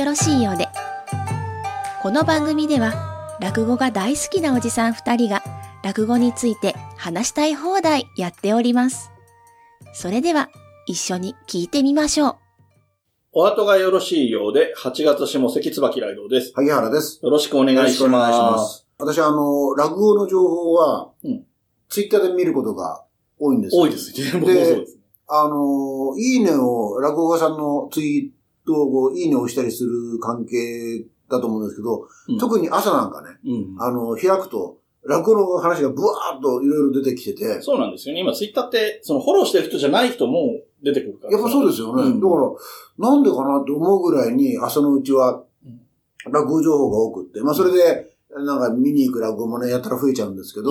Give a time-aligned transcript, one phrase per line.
[0.00, 0.66] よろしいようで。
[2.00, 5.42] この番組では、落語が大好きなおじさん二人が、
[5.84, 9.10] 落語について話したい放題やっております。
[9.92, 10.48] それでは、
[10.86, 12.36] 一緒に聞いてみましょう。
[13.32, 16.52] お後がよろしいようで、8月下関椿雷道です。
[16.54, 17.20] 萩原です。
[17.22, 18.50] よろしくお願いしよろしくお願いしま。
[18.52, 21.44] ます私はあの、落語の情報は、うん
[21.90, 23.04] ツイッターで見ることが
[23.36, 24.40] 多いんですよ多いですね。
[24.40, 25.02] 僕もそうですね。
[25.26, 33.82] あの、いいねを、落語家さんのツイートをこういいねをしたりする関係だと思うんですけど、うん特に朝なんかね、うん。
[33.82, 38.20] あの、開くと、落語の話がブワーッといろいろ出てきてて、やそうなんですよね。
[38.20, 41.38] 今、ツイッターって、そのフォローしてる人じゃない人も出てくるから。
[41.38, 42.02] っぱそうですよね。
[42.02, 50.70] うんだから、なんでかなって思うぐらいに朝のうちはうん、落語情報が多くって、まあそれで、なんか見に行く落語もね、やったら増えちゃうんですけど、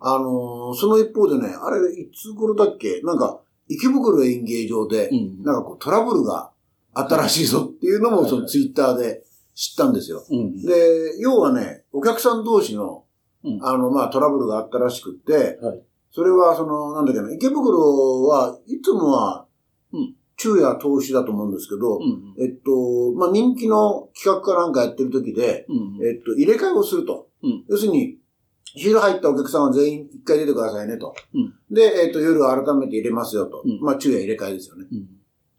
[0.00, 3.00] あのーその一方でね、あれ、いつ頃だっけ？
[3.02, 5.42] なんか、池袋演芸場で、うん。
[5.42, 6.50] なんかこうトラブルが
[6.98, 9.22] あったらしいぞっていうのも、はいそのツイッターで
[9.54, 10.24] 知ったんですよ。
[10.30, 10.62] うん。
[10.62, 13.04] で、要はね、お客さん同士の
[13.44, 19.46] うん、あの、まあトラブルがあったらしくって、はいそれは、その、なんだっけな、池袋はいつもは
[19.92, 22.34] うん、昼夜投資だと思うんですけど、うん。
[22.42, 26.06] えっと、まあ人気の企画かなんかやってる時で、うん。
[26.06, 27.28] えっと、入れ替えをすると。
[27.42, 28.16] うん要するに、
[28.64, 31.14] 昼入ったお客さんは全員一回出てくださいねと。
[31.34, 33.62] うんで、えっと、夜改めて入れますよと。
[33.64, 34.86] うんまあ、昼夜入れ替えですよね。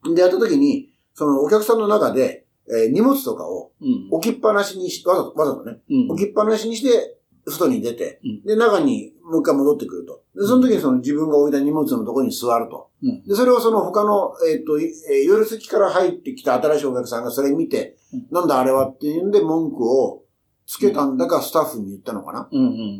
[0.03, 0.15] うん。
[0.15, 4.07] で、やった時に、そのお客さんの中で、えー荷物とかをうん。
[4.11, 6.11] 置きっぱなしにし、わざと、わざとね、うん。
[6.11, 10.21] 置きっぱなしにして、外に出て、うんで、中にもう一回戻ってくると。
[10.35, 12.91] で、その時にその自分が置いた荷物のところに座ると。
[13.01, 13.23] うん。
[13.23, 20.23] で、それをその他の、えっ、と、いえー夜席から入ってきた新しいお客さんがそれ見て、うんなんだあれはっていうんで文句を
[20.67, 22.49] つけたんだかスタッフに言ったのかな。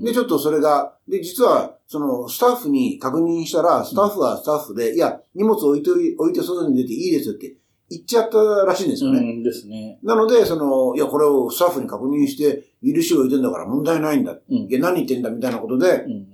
[0.02, 7.58] で、ちょっとそれが、で、実は、その、スタッフに確認したら、スタッフはスタッフで、いや、荷物置いて、置いて外に出ていいですよって
[7.90, 9.20] 言っちゃったらしいんですよね。
[9.20, 10.00] うんですね。
[10.04, 14.34] なので、その、いや、これをスタッフに確認して、許しを置いてんだから問題ないんだ。
[14.34, 14.68] うんい。
[14.72, 16.28] や、何言ってんだみたいなことでう、ん。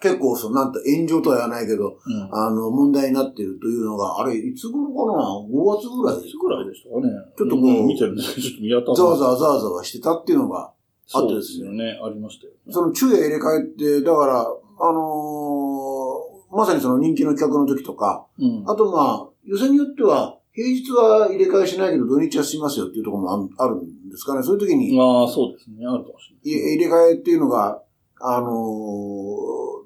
[0.00, 2.28] 結構、その、なんと炎上とは言わないけど、うん。
[2.32, 7.12] あの、問題になっているというのが、あれ、いつ頃かな ?5 月ぐらいいつぐらいでしたかね。
[7.36, 9.30] ちょっとこうん見てるんですけど、ちょっと見当たざわざわ。
[9.32, 10.74] わざわざわしてたっていうのが、あって
[11.06, 12.00] そうでですねすよね。
[12.02, 12.58] ありましたよね。
[12.72, 18.64] その昼夜入れ替えって、だから、あのーまさにその人気の企画の時とか、うん。
[18.66, 24.42] あとまあ、予選によっては、平日は入れ替えしないけど土日はしますよっていうところもああるんですかね。
[24.42, 25.86] そういう時に、まあ、そうですね。
[25.86, 26.74] あるかもしいれない。
[26.74, 27.80] 入れ替えっていうのが、
[28.20, 29.78] あのー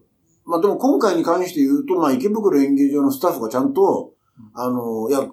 [0.45, 4.15] まあでも今回に関して言うと、まあ池袋演芸場のスタッフがちゃんと、
[4.55, 5.29] あのーいや、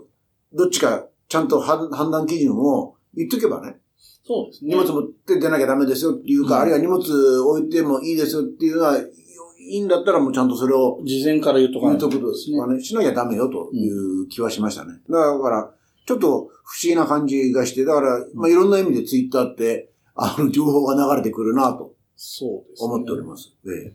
[0.54, 4.76] どっちかちゃんと判判断基準を言っとけばね、そうですね。
[4.76, 8.98] 荷物持って出なきゃダメですよっていうか、うんあるいは荷物置いてもいいですよっていうのは、
[9.70, 12.60] いいんだったらもうちゃんとそれを事前から言っとか言ないとうとくとですね。
[12.60, 14.94] はね、しなきゃダメよという気はしましたね。
[15.10, 15.72] だから、
[16.06, 16.50] ちょっと不思
[16.84, 22.94] 議な感じがして、だから、まあいろんな意味でツイッターって、あの、情報が流れてくるなとそうですね。
[22.94, 23.54] 思っております。
[23.66, 23.94] ええ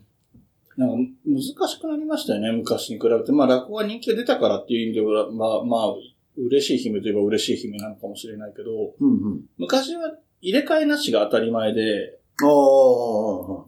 [0.77, 3.31] なんか難しくなりましたよね、昔に比べて。
[3.31, 5.93] まあ落語が人気が出たからっていう意味では、まあまあ、
[6.37, 9.41] 嬉しい悲鳴といえば嬉しい悲鳴なのかもしれないけど、うんうん。
[9.57, 12.55] 昔は入れ替えなしが当たり前で、ああ、なる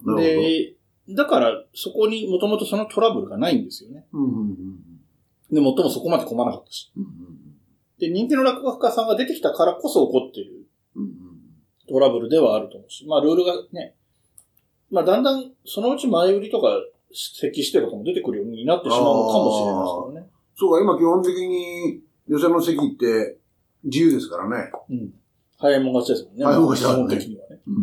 [0.12, 0.16] ど。
[0.20, 0.74] で、
[1.10, 4.06] だからそこにもともとそのトラブルがないんですよね。
[4.12, 4.78] うんうんうん
[5.50, 6.92] で、もっともそこまで困らなかったし。
[6.96, 7.04] うん
[7.98, 11.12] で、人気の落語家さんが出てきたからこそ起こっているうんうん
[11.88, 13.94] トラブルではあると思うし、まあルールがね、
[14.90, 16.68] まあだんだんそのうち前売りとか
[17.12, 20.38] 席指定とかも出てくるようになってしまうのかもしれないですけどね。
[20.54, 23.38] そうか、今基本的に予選の席って
[23.84, 24.70] 自由ですからね。
[24.90, 25.14] うん。
[25.58, 26.44] 早いもん勝ちですもんね。
[26.44, 27.60] 早いもん勝ちだね基本的にはね。
[27.66, 27.82] うんうん。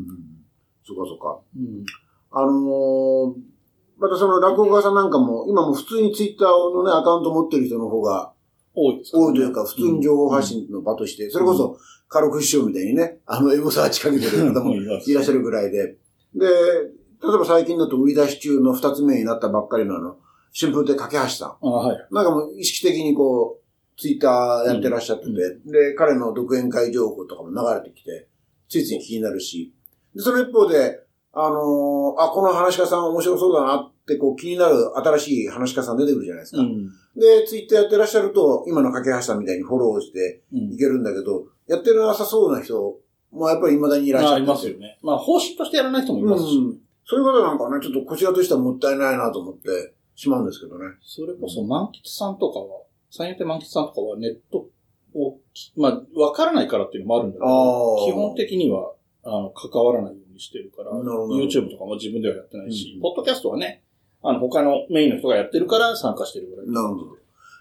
[0.85, 1.39] そうかそうか。
[1.57, 1.85] うん。
[2.35, 3.55] あのー
[3.97, 8.33] またその落語家さんなんかも、今も普通にツイッターのね、アカウント持ってる人の方が
[8.73, 11.77] 多いですね多いというか、普通に情報発信の場として、それこそ、
[12.09, 15.95] カロク師匠みたいにね、あの、エゴサーチかけてる方もいらっしゃるぐらいで。
[16.35, 20.17] で、例えば最近だと売り出し中の二つ目になったばっかりのあの、
[20.57, 21.97] 春風亭架橋さあはい。
[21.97, 22.13] ん。
[22.13, 28.27] なんかもう意識的にこう、ツイッターやってらっしゃってて、うんで、彼の独演会情報とかも流れてきて、
[28.67, 29.73] ついつい気になるし、
[30.13, 31.04] で、その一方で、
[31.37, 36.61] あのーあ、この話し家さん面白そうだなって、こう気になる新しい話し家さん出てくるじゃないですか。
[36.61, 36.87] うん。
[37.19, 42.97] で、ツイッターやってらっしゃると、今の架橋さんみたいにフォローしてうんいけるんだけど、やってなさそうな人
[43.31, 44.99] もやっぱり未だにいらっしゃっててまあ、いますよね。
[45.01, 46.77] まあ、方針としてやらない人もいますし、うん。
[47.05, 50.85] そういうことなんかね、ちょっとこちらとしてはもったいないなと思ってしまうんですけどね。
[51.01, 54.69] それこそ満喫さんとかは、三遊亭満喫さんとかはネット
[55.13, 55.37] を、
[55.77, 58.93] まあ、わからないからっていうのもあるんだけあど、ー基本的には、
[59.25, 63.83] あの、関わらないようにしてるから、YouTube とかも自分ではやってないし、うんポッドキャストはね、
[64.21, 66.67] あの、他のメインの人がやってるから参加してるぐらい。
[66.67, 67.17] なるほど。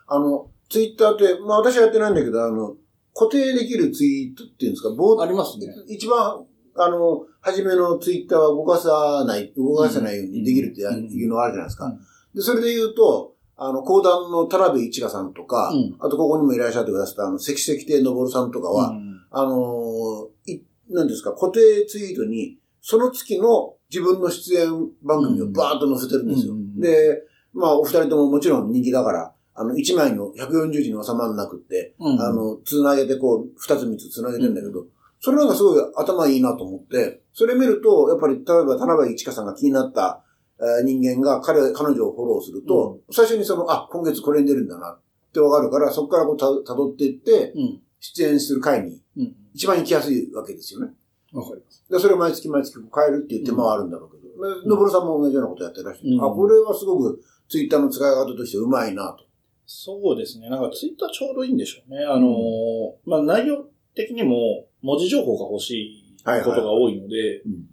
[0.06, 2.76] あの、ツイッターって、まあ私はやってないんだけど、あの、
[3.14, 5.66] 固定できるツイートっていうんですか、ボありますね。
[5.88, 6.44] 一番、
[6.76, 11.86] あの、初めのツイッターは動かさない、動かせないようにできるっていうのがあるじゃないですか。
[11.86, 11.98] うん
[12.34, 24.68] で、それで言うと、あの、講談の田辺一華さんとか、うんあとここにもいらっしゃってくださった、あの、関石亭昇さんとかは、うんあのーい、なんですか、固定ツイートに、その月の自分の出演
[25.02, 26.54] 番組をバーッと載せてるんですよ。
[26.54, 27.22] うんで、
[27.54, 34.86] まあ、お二人とももちろん人気だから、あの、1枚の140字に収まらなくって、うんあの、つなげてこう、二つ三つつなげてんだけど、
[35.20, 40.22] それなんかすごい頭いいなと思って、それ見ると、やっぱり、例えば、田辺一華さんが気になった、
[40.60, 45.00] えー人間が彼、彼女をフォローすると、最初にその、あ、今月これに出るんだなっ
[45.32, 47.80] てわかるから、そこからこうた辿っていって、うん。
[48.12, 49.34] 出演する回にうん。
[49.54, 50.92] 一番行きやすいわけですよね。
[51.32, 51.84] わかります。
[51.88, 56.10] で、それを毎月毎月変えるっていう手間はあるんだろうけど、でのぼるさんも同じようなことやってらっしゃる。
[56.10, 59.24] うんあ、これはすごくツイッターの使い方としてうまいなと。
[59.66, 60.50] そうですね。
[60.50, 62.04] なんかツイッターちょうどいいんでしょうね。
[62.04, 63.64] あのー、まあ内容
[63.94, 67.68] 的にも文字情報が欲しいことが多いので、うん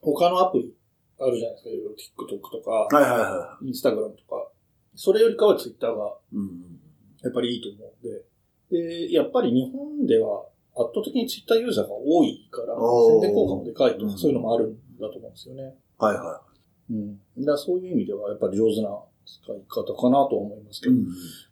[0.00, 0.72] 他のアプリ
[1.18, 2.22] あるじゃないですか。
[2.22, 4.48] TikTok とか、はいはいは Instagram とか。
[4.94, 6.36] それよりかはツイッターがい。
[6.36, 6.76] うん
[7.24, 8.22] やっぱりいいと思うんで。
[8.70, 15.74] で、やっぱり日本では圧倒的にツイッターユーザーが多いから、宣伝効果もでかいとか、うんそういうのもあるんだと思うんですよね。
[15.98, 16.42] はいは
[16.90, 17.18] うん。
[17.38, 18.88] だそういう意味ではやっぱり上手な
[19.24, 20.92] 使い方かなと思いますけい。
[20.92, 20.98] ど。
[20.98, 21.06] うん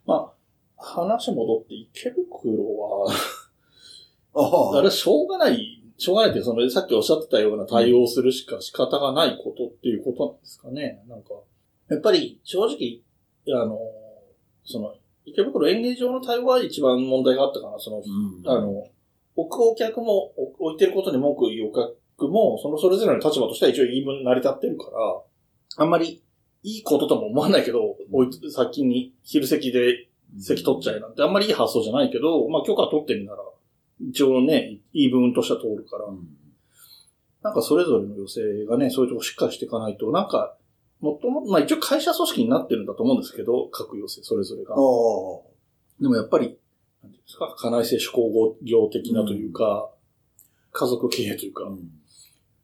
[0.05, 0.31] ま
[0.77, 3.11] あ、話戻って池袋は、
[4.35, 11.03] ああれはしょうがない、しょうがないって、その、さっきおっしゃってたような対応するしか仕方がないことっていうことなんですかね。
[11.07, 11.29] なんか、
[11.89, 13.01] やっぱり正直、
[13.61, 13.79] あの、
[14.63, 14.95] その、
[15.25, 17.79] 池袋演芸場の対応が一番問題があったかな。
[17.79, 18.49] その、うん。
[18.49, 18.87] あの、
[19.35, 24.85] 置くお客も、置置いてることに文句言うお客も、そのそれぞれの立場としては一応言い分成り立ってるか
[25.77, 26.21] ら、あんまり
[26.63, 30.07] いいこととも思わないけど、置いて先に昼席で
[30.39, 33.39] 席取っちゃえなんてあんまりいい発想じゃないけど、まあ許可取ってるなら、
[34.01, 36.27] 一応ね、いい部分としては通るから、うん。
[37.41, 40.57] なんかそれぞれの要請がね、そういうとこしっかりしていかないと、なんか、
[41.05, 44.75] もっとも、まあ一応会社組織になってるんだと思うんですけど、各要請それぞれが。
[46.01, 46.57] でもやっぱり、
[47.03, 49.91] なんていうんですか、家内性手工業的なというか、
[50.71, 51.79] 家族経営というか、うん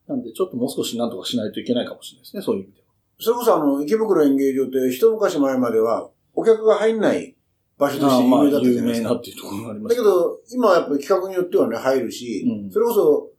[0.07, 2.87] なんでちょっともう少しなんとかしないといけないかもしれないですね、そういう意味では。
[3.19, 7.35] それこそあの、池袋演芸場って一昔前まではお客が入んない
[7.77, 9.09] 場所として有まあ、名だったじ有ゃないですか。
[9.09, 13.29] 名なっていうところがありますだけ、ど、今はやっぱり企画によってはね、入るし、うんそれこそ、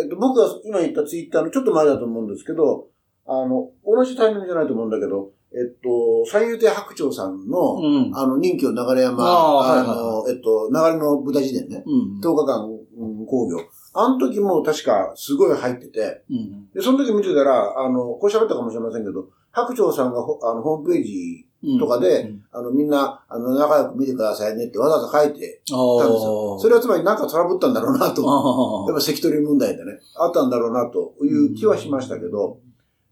[0.00, 2.89] えっと、僕が今言ったツイッターのちょっと前だと思うんですけど、
[3.30, 8.10] あの、同じタイミングじゃないと思うんだけど、えっと、三遊亭白鳥さんの、うん。
[8.12, 12.20] あの、任教流山、あーはいはいの、えっと、流れの舞台時点ね、うん。
[12.20, 12.66] 10日間、
[12.98, 13.58] うん、工業。
[13.94, 16.70] あの時も確かすごい入ってて、うん。
[16.72, 26.58] で、その時見てたら、あの、これ喋ったかもしれませんけど、白鳥さんがほあのホームページ、うんとかでうんあの、みんな、あの、仲良く見てくださいねってわざわざ書いてあたんですよ。
[26.58, 28.22] それはつまりなんかトラブったんだろうなと。
[28.24, 32.60] あやっぱ関取問題でね、あったんだろうなという気はしましたけど、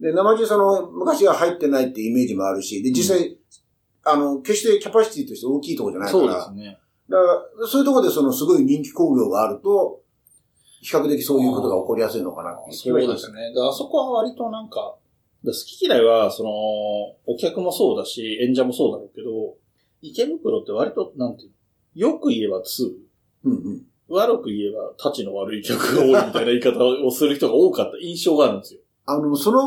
[0.00, 3.36] で、生地その、昔は入ってないってイメージもあるし、で、実際、
[4.04, 6.78] あの、決してキャパシティとして大きいところじゃないかそうら、ですね。
[7.08, 7.22] だか
[7.60, 10.02] ら、そういうところでそのすごい人気工業があると、
[10.80, 13.52] 比較的そういうことが起こりやすいのかなってそうですね。
[13.56, 14.96] あそこは割となんか、
[15.44, 16.50] 好き嫌いは、その、
[17.26, 19.56] お客もそうだし、演者もそうだろうけど、
[20.00, 21.50] 池袋って割と、なんていう
[21.96, 22.92] の、よく言えば2、
[23.44, 23.82] うんうん。
[24.08, 28.80] 悪く言えば、立ちの悪い客が多いみたいな言い方をする人が多かった印象があるんですよ。
[29.10, 29.62] あの、その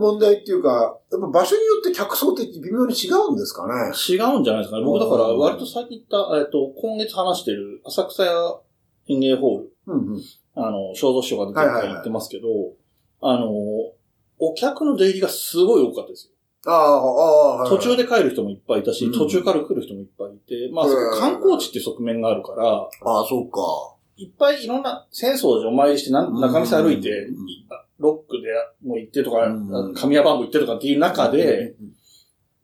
[0.00, 3.92] 問題っていうか、やっぱ場所によって客層って微妙に違うんですかね？
[4.08, 4.84] 違うんじゃないですかね。
[4.84, 8.60] 僕だからうん割と最近言った、えっと、今月話してる浅草屋
[9.08, 10.22] 演芸ホール、うんうん。
[10.56, 12.48] あの、小蔵師匠が出てはいはいはい言ってますけど、
[13.20, 13.48] あの、
[14.40, 16.32] お客の出入りがすごい多かったですよ。
[16.66, 20.86] ああ、ああ、はい途中で帰る人もいっぱいいたし、うん途中から来る人もいっぱいいて、まあ、
[21.18, 22.88] 観光地っていう側面があるから、あ
[23.22, 23.60] あ、そうか。
[24.16, 27.66] いっぱいいろんな、浅草寺お参りして、なん中見世歩いてうん、い
[27.98, 28.48] ロックで
[28.86, 31.74] も行ってとかうん、神谷バンブ行ってとかっていう中で、、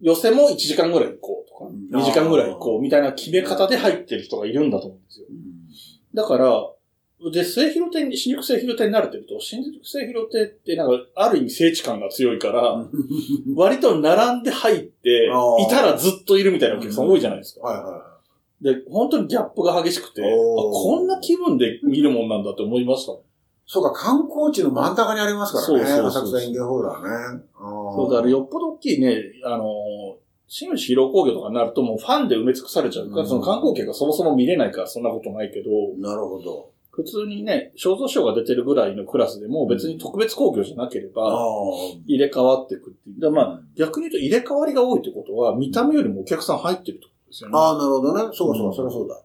[0.00, 1.88] 寄せも1時間ぐらい行こうとか、うん。
[1.90, 5.26] 2時間ぐらい行こうみたいな決め方で入ってる人がいるんだと思うんですよ。
[6.14, 6.70] だから、
[7.32, 12.88] で、末広亭に、新宿末広亭に慣れてると、新宿末広亭ってなんか、ある意味聖地感が強いから、
[13.54, 17.66] 割と並んで入って、いたらずっといるみたいなお客さん多いじゃないですか。
[17.66, 18.10] はいは
[18.62, 23.12] で、本当にギャップが激しくて、こんな気分で見るもんなんだって思いました。
[23.72, 25.86] そうか、観光地の真ん中にありますからね。
[25.86, 27.40] そう浅草園芸ホールはね。
[27.56, 29.64] そうだよっぽど大きいね、あの、
[30.48, 36.72] 新吉広工業とかになるともうファンで埋め尽くされちゃうから、うんその観光客がそもそも見れないからそんなことないけど、なるほど。
[36.90, 41.38] 普通にね、肖像賞が出てるぐらいのクラスでも別に特別工業じゃなけれあば、
[42.06, 43.20] 入れ替わっていくっていう。
[43.20, 47.56] だまあ、逆に言うと入れ替わりが多いってことは、見た目よりもお客さん入ってるってことですよね。
[47.56, 48.30] ああ、なるほどね。
[48.34, 49.22] そうかそうか、うんそりゃそうだ。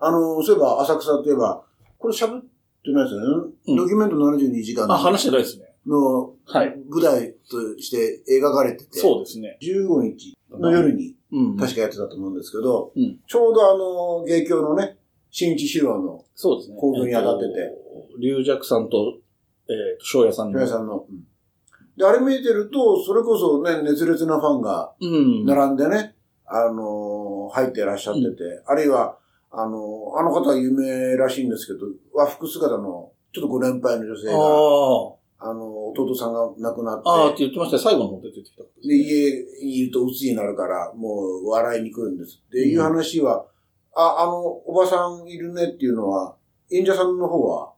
[0.00, 1.62] あの、そういえば浅草といえば、
[1.96, 2.44] これ喋っ
[2.86, 3.52] てないですよね。
[3.68, 5.66] うんドキュメント72時間あ、話してないですね。
[5.86, 6.76] のはい。
[6.88, 9.58] 舞台として描かれてて、そうですね。
[9.62, 11.56] 15日の夜にうん。
[11.56, 14.96] 確かやってたと思うんですけど、うんちょうどあの、芸協のね、
[15.30, 16.76] 新一披露のそうですね。
[16.80, 18.18] 興奮に当たっててえっと。
[18.20, 19.18] 龍尺さんと、
[19.68, 20.58] えっと、翔也さんの。
[20.58, 21.06] 平井さんの。
[21.96, 25.44] で、あれ見てると、それこそね、熱烈なファンがうん。
[25.46, 26.14] 並んでね、
[26.46, 28.26] あのー入っていらっしゃってて、
[28.66, 29.18] あるいは、
[29.50, 35.50] あのーあの方は有名らしいんですけど、和服姿の、ちょっとご年配の女性あが、あ。
[35.50, 37.82] あの、弟さんが亡くなって、ああって言ってましたよ。
[37.82, 38.62] 最後の出てきた。
[38.62, 43.44] で、家にいると鬱になるから、もう笑いに来るんですっていう話は、
[43.94, 46.36] あ、あの、おばさんいるねっていうのは、
[46.70, 47.72] 演者さんの方は、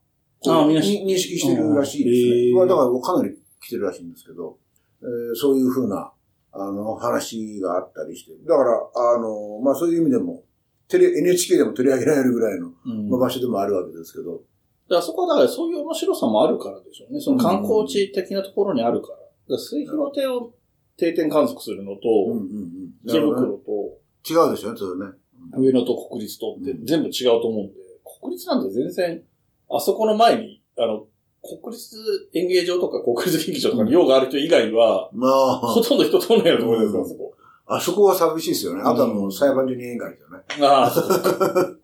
[0.46, 2.54] あ認識してるらしいですね。
[2.54, 4.56] まあだからかなり来てるらしいんですけど、
[5.02, 6.12] えーそういうふうな、
[6.52, 8.32] あの、話があったりして。
[8.46, 8.70] だから、
[9.14, 10.44] あの、まあそういう意味でも、
[10.88, 12.72] テレ、NHK でも取り上げられるぐらいの、
[13.18, 14.42] 場所でもあるわけですけど、
[14.88, 17.20] だからそこはだからそういう面白さもあるからでしょうね。
[17.20, 19.16] その観光地的なところにあるから。
[19.16, 20.54] だから水広亭を
[20.96, 22.92] 定点観測するのと、うんうんうん。
[23.04, 25.12] 池袋と、違うでしょね、それね。
[25.56, 27.74] 上野と国立とって全部違うと思うんで、
[28.20, 29.22] 国立なんて全然、
[29.70, 31.06] あそこの前に、あの、
[31.42, 31.96] 国立
[32.34, 37.34] 演芸場とか国立劇場とかに用がある人以外は、まあ、ほとんど人通んないようなところですよ、うんあそこ。
[37.68, 38.82] あそこは寂しいですよね。
[38.82, 40.66] あとはもう裁判所に縁があるよね。
[40.66, 41.80] ああ、そう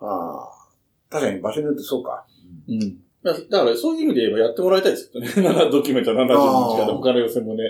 [0.00, 0.48] ああ。
[1.08, 2.24] 確かに場所によってそうか。
[2.68, 2.78] うん。
[3.22, 5.30] だだからそういう意味で言えばやってもらいたいですけどね。
[5.48, 7.62] 7ドキュメント70日間で他の予選もね。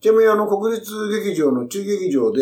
[0.00, 2.40] ちなみにあの、国立劇場の中劇場で、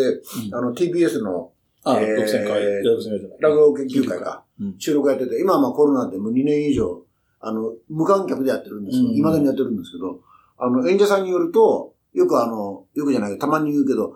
[0.53, 1.51] あの、TBS の
[1.83, 3.37] ああ、えー独占会。
[3.39, 7.01] 落語研究会がうん収録やってて、今はまあコロナでもう2年以上、
[7.39, 10.19] あの、無観客でやってるんですけど、うん未だにやってるんですけど、
[10.57, 14.13] あの、演者さんによると、よくあの、よくじゃないけど、たまに言うけど、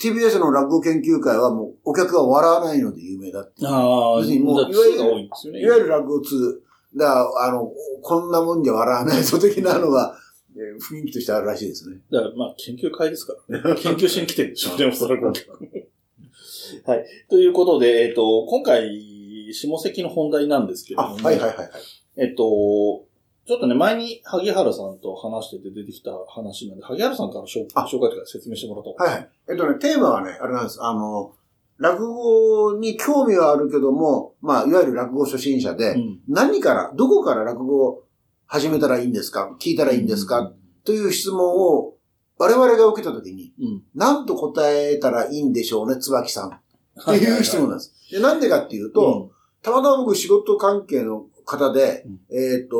[0.00, 3.66] TBS の落語研究会はもうお客が笑わないので有名だって。
[3.66, 5.60] ああ、要するにもうじゃあ2が多いんですよね。
[5.60, 6.62] いわゆる落語通。
[6.96, 7.70] だから、あの、
[8.02, 10.16] こんなもんじゃ笑わないぞ的なのが、
[10.56, 11.98] えー雰囲気としてあるらしいですね。
[12.10, 13.80] だからまあ研究会ですからね。
[13.80, 15.26] 研究しに来てるんでしょうね、おそらく。
[16.86, 17.06] はい。
[17.28, 21.68] ということで、えっ、と、今回、下関の本題なんですけども、はいはいはいはい。
[22.16, 23.04] えっと、
[23.50, 29.28] ちょっとね、前に萩原さんと話してて出てきた話なんで、萩原さんから紹介とか説明してもらった方がはいはい。
[29.48, 30.78] えっとね、テーマはね、あれなんです。
[30.80, 31.32] あの、
[31.78, 38.04] 落語に興味はあるけども、まあ、いわゆる落語初心者で、うん何から、どこから落語を
[38.46, 39.50] 始めたらいいんですか？
[39.60, 40.52] 聞いたらいいんですか、
[40.84, 41.94] という質問を
[42.38, 43.82] 我々が受けたときに、うん。
[43.96, 46.50] 何と答えたらいいんでしょうね、椿さん。
[46.50, 47.92] っていう質問なんです。
[48.12, 52.76] で、なんでかっていうと、たまたま僕仕事関係の方で、うんえっ、と、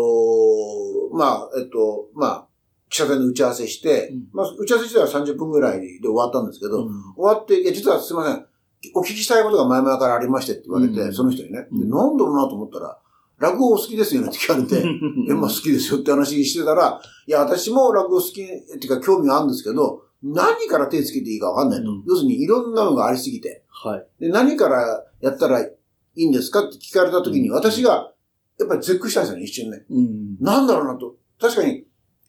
[1.12, 2.46] まあ、えっ、と、まあ、
[2.88, 8.46] 記者会の打ち合わせして、うんまあ、打ち合わせ自体は30分ぐらいで終わったんですけど、うん終わって、いや、実はすいません。
[8.94, 11.66] お聞きしたいことが前々からありましてって言われて、うんその人にね。
[11.70, 12.98] なんだろうなと思ったら、
[13.38, 21.90] 落語お好きですよねって聞かれて、 いや、まあ好きですよって話してたら、いや、私も落語好き、っていうか興味はあるんですけど、何から手つけていいかわかんないと。
[21.90, 23.64] うん要するにいろんなのがありすぎて。
[23.68, 24.06] はい。
[24.20, 25.72] で、何からやったらい
[26.16, 28.12] いんですかって聞かれた時に、うん私が、
[28.60, 29.84] やっぱり絶句したんですよね、一瞬ね。
[29.90, 30.36] うん。
[30.38, 31.16] なんだろうなと。
[31.40, 31.84] 確かに、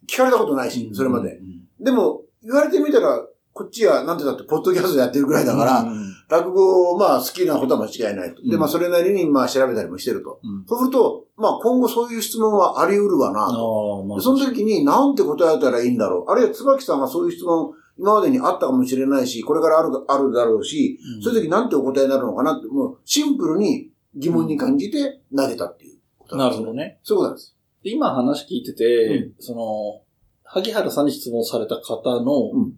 [0.08, 1.38] 聞かれたことないし、それまで。
[1.38, 1.84] うん。
[1.84, 3.22] でも、言われてみたら、
[3.54, 8.42] こっちは、なんてだって、ポッドキャストやってるぐらいだから、うん落語を、まあ、好きなことは間違いないと。
[8.42, 10.40] で、うんまあ、それなりに、まあ、調べたりもしてると。
[10.42, 14.02] うんそうすると、まあ、今後そういう質問はあり得るわなあと。
[14.06, 14.18] あ、まあ。
[14.18, 16.32] でその時に、なんて答えたらいいんだろう。
[16.32, 25.91] あるいは、椿さんがそういう質問、今までにあったかもしれないし、これからある、あるだろうし、うんそういう時なんてお答えになるのかなって、もう、シンプルに疑問に感じて投げたっていう
[26.32, 26.50] ことな。
[26.50, 27.00] るほどね。
[27.04, 27.56] そういうことなんです。
[27.84, 30.02] で今話聞いてて、その、
[30.44, 32.74] 萩原さんに質問された方の、うん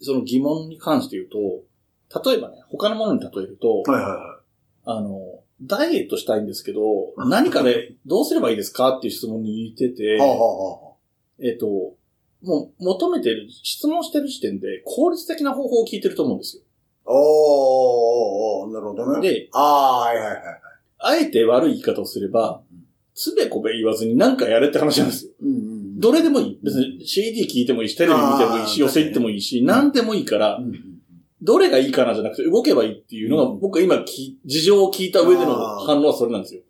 [0.00, 1.28] その疑問に関して言う
[2.12, 4.40] と、例えばね、他のものに例えると、はいはいは
[4.84, 5.18] あの、
[5.62, 6.80] ダイエットしたいんですけど、
[7.16, 10.92] 何かでどうすればいいですかっていう質問に似ててい。、はあ、はあは
[11.40, 11.66] えっと、
[12.42, 16.62] もう求めてる、質問してる時点で効率的な方法を聞いてると思うんですよ。
[17.06, 19.28] おーなるほどね。
[19.28, 20.40] で、ああ、はいはいはい。
[20.98, 22.62] あえて悪い言い方をすれば、
[23.16, 25.30] つべこべ言わずに何かやれって話なんですよ。
[25.42, 25.98] うんうん。
[25.98, 26.60] どれでもいい。
[26.62, 30.82] 別に CD 聞いてもいいし、テレビ見てもいいし、寄せ行ってもいいし、何でもいいからう、んうん
[31.42, 36.62] どれがいいかなじゃなくて動けばいいっていうのが、うん僕は今き事情を聞いた上での反応はそれなんですよ。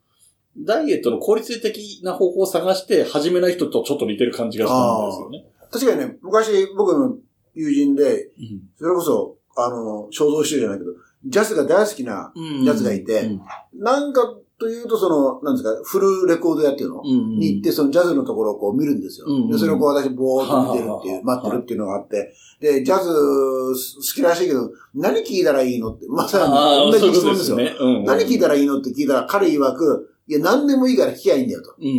[0.58, 5.46] ダイエットの効率的な方法を探して始めない人とちょっと似てる感じがしたんですよね。
[5.70, 7.16] 確かにね、昔僕の
[7.54, 10.90] 友人で、うんそれこそ、あの、衝動集じゃないけど、
[11.26, 13.40] ジャズが大好きな、うんやつがいてうん
[13.74, 19.26] なんかというと、その、なんですか、フルレコードやっていうの、うんに行って、そのジャズのところをこう見るんですよ。
[19.28, 27.56] うんうんで、それをこう私、ぼーっと見てるっていう、は待ってるっていうのがあって、で、ジャズ好きらしいけど、何聞いたらいいのって、 まさに同じ質問ですよ。
[27.58, 27.76] ね。
[27.78, 31.74] うん何聞いたらいいのって聞いたら、彼曰く、いや、何でもいいから聞きゃいいんだよと。
[31.78, 31.98] うんうんう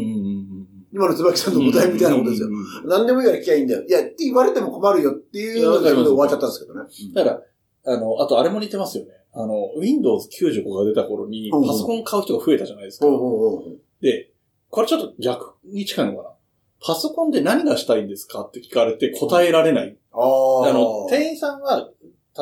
[0.53, 2.47] ん今の椿さんの答えみたいなことですよ。
[2.47, 3.83] うんうんうん何でもいいから聞きゃいいんだよ。
[3.85, 6.81] いや、って言われても困るよっていうので終わっちゃったんですけどね。
[7.13, 9.11] だから、あの、あとあれも似てますよね。
[9.33, 13.07] あの、Windows 95が出た頃に、パソコン買う人が増えたじゃないですか
[14.01, 14.31] で、
[14.69, 16.29] これちょっと逆に近いのかな。
[16.79, 19.97] パソコンで何がしたいんですかって聞かれて答えられない。
[20.11, 20.69] ああ。
[20.69, 21.89] あの、店員さんは、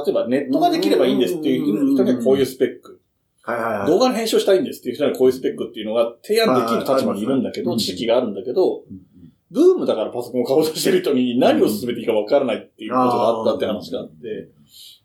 [0.05, 3.01] 例えばネットができればいいんですっていう人にはこういうスペック。
[3.43, 3.87] はいはいはい。
[3.87, 9.15] 動画の編集をしたいんですっていう人にはこういうスペックっていうのが提案できる立場にいるんだけど、はい知識があるんだけど、うん
[9.51, 14.49] ブームだからパソコンを買おうとしてる人に何を進めていいか分からないっていうことがあったって話があって、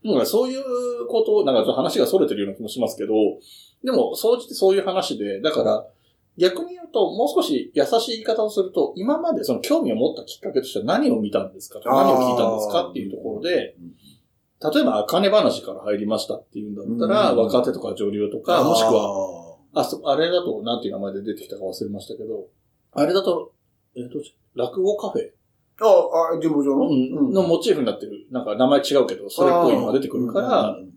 [0.04, 3.12] だからそういうことを、なんかちょっと話が逸れてるような気もしますけど、
[3.85, 5.87] でも、総じてそういう話で、だから、
[6.38, 13.76] 逆に言うと、もう少し優しい言い方をすると、今までその興味を持ったきっかけとしては何を見たんですか何を聞いたんですかっていうところで、
[14.62, 17.38] 例えば、金話から入りましたっていうんだったら、うん。
[17.38, 22.49] 若手とか女流とか、もしくは、は、あ、そ、あれだと、なんていう名前で出てきたか忘れましたけど、
[22.92, 23.52] あれだと、
[23.97, 24.23] えっ、と、
[24.54, 25.30] 落語カフェ、
[25.81, 26.89] ああ、神保町の？
[26.89, 30.77] うん、のモチーフになってる、なんか名前違うけど、それっぽいのが出てくるから、うん。
[30.77, 30.83] うん。
[30.85, 30.91] うん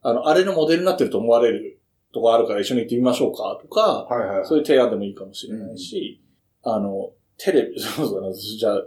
[0.00, 1.80] あの、あれのモデルになってると思われる
[2.12, 4.46] とこあるから一緒に行ってみましょうかとか、はいはい。
[4.46, 6.22] そういう提案でもいいかもしれないし、
[6.62, 8.82] あの、テレビ、 そうそうじゃあ、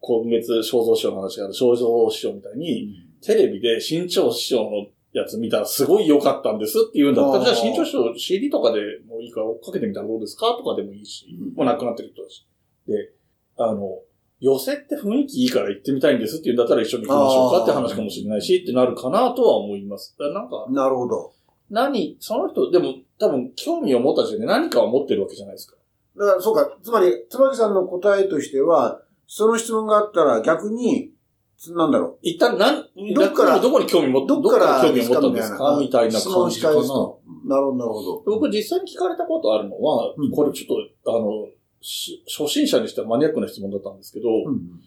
[0.00, 11.54] 今月、肖像師匠の話がある、肖像師匠みたいに、テレビで新潮師匠のやつ見たらすごい良かったんですって言うんだったら、じゃあ新潮師匠 CD とかでもういいから追っかけてみたらどうですかとかでもいいし、うん。
[11.54, 12.46] もう亡くなってる人だし。
[12.86, 13.12] で、
[13.58, 14.00] あの、
[14.40, 20.16] 寄せって雰囲気いいから行ってみたいんですって言うんだったら一緒に行きましょうかって話かもしれないし、ってなるかなとは思います。
[20.18, 21.32] なんか、なるほど。
[21.68, 25.76] 何、その人、でも多分興味を持った時点で何かを持ってるわけじゃないですか。
[26.16, 26.76] だから、そうか。
[26.82, 31.12] つまり、椿さんの答えとしては、その質問があったら逆に、
[31.56, 34.26] つなんだろ一旦なん、どっからどこに興味持っう。
[34.26, 35.78] どっから興味を持ったんですか？
[35.78, 36.74] みたいな感じかな。
[36.74, 36.96] なるほ
[37.44, 38.22] ど、なるほど。
[38.26, 44.80] 僕実際に聞かれたことあるのは、うんこれちょっと、あの、し初心者にしてはマニアックな質問だったんですけど、うん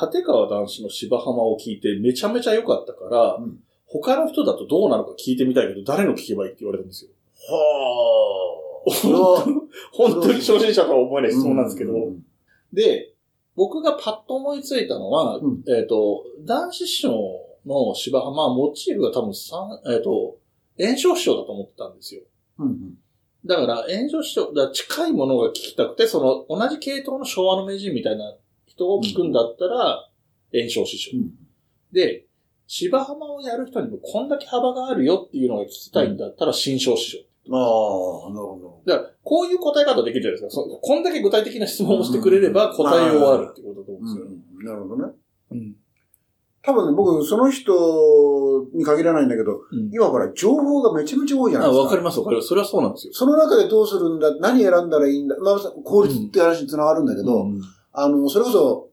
[0.00, 3.58] 立川談志の芝浜を聞いてめちゃめちゃ良かったから、うん
[3.90, 7.10] 他の人だとどうなのか聞いてみたいけど、誰の聞けばいいって言われたんですよ。
[7.48, 9.44] はあ。
[9.92, 12.24] 本当に、初心者とは思えない質問なんですけど、うん
[12.72, 13.14] で、
[13.56, 17.10] 僕がパッと思いついたのは、うんえっ、と、男子師匠
[17.64, 20.36] の芝浜はモチーフが多分三えっ、と、
[20.78, 22.22] 炎症師匠だと思ってたんですよ。
[22.58, 22.98] うん
[23.44, 30.08] だから、炎上師匠、だから近いものが聞きたくて、その、同じ系統の昭和の名人みたいな人を聞くんだったら、
[30.52, 31.16] 炎症師匠。
[31.16, 31.30] うん
[31.92, 32.26] で、
[32.66, 37.18] 芝浜をやる人にもこんだけ幅があるよっていうのが聞きたいんだったら、新章師匠。
[37.50, 40.62] ああ、なるほだから、こういう答え方できるじゃないですか。
[40.62, 44.00] そこんだけ具体的な質問をしてくれれば答えようはあるってことだと思ど。
[44.00, 44.26] うんですよ。
[44.26, 45.12] うんなるほどね。
[45.52, 45.76] うん。
[46.68, 49.90] 多分ね、僕、その人に限らないんだけど、うん。
[49.90, 51.84] 今から情報がめちゃめちゃ多いじゃないあ、ですか。
[51.84, 52.48] わかりますわかります。
[52.48, 53.12] それはそうなんですよ。
[53.14, 57.62] その中でどうするんだ、何選んだらいいんだ、まあ、効率って話につながるんだけど、うん
[57.94, 58.90] あの、それこそ、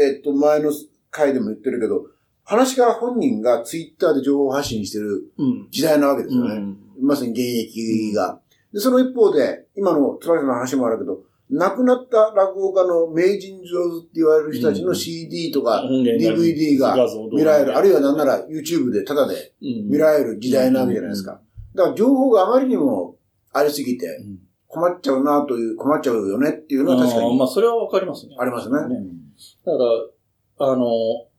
[0.00, 0.72] えっと、前の
[1.10, 2.06] 回でも言ってるけど、
[2.44, 5.68] 話し家本人がツイッターで情報発信してるうん。
[5.70, 6.54] 時代なわけですよね。
[6.54, 6.78] うん。
[7.02, 8.40] まさに現役が。
[8.72, 16.96] で、その一方で、今のつばりさんの話もあるけど、亡くなった落語家の名人上手って言われる人たちの CD とか、DVD が
[17.32, 21.40] 見られる、あるいはなんなら YouTube でタダでうん見られる時代なわけじゃないですか。
[21.74, 23.16] だから情報があまりにも
[23.52, 28.36] ありすぎてうん困っちゃうなという、困っちゃうよねっていうのは確かにまあ、それはわかりますね。
[28.38, 28.74] ありますね。
[28.74, 28.88] だか
[30.58, 30.84] ら、あの、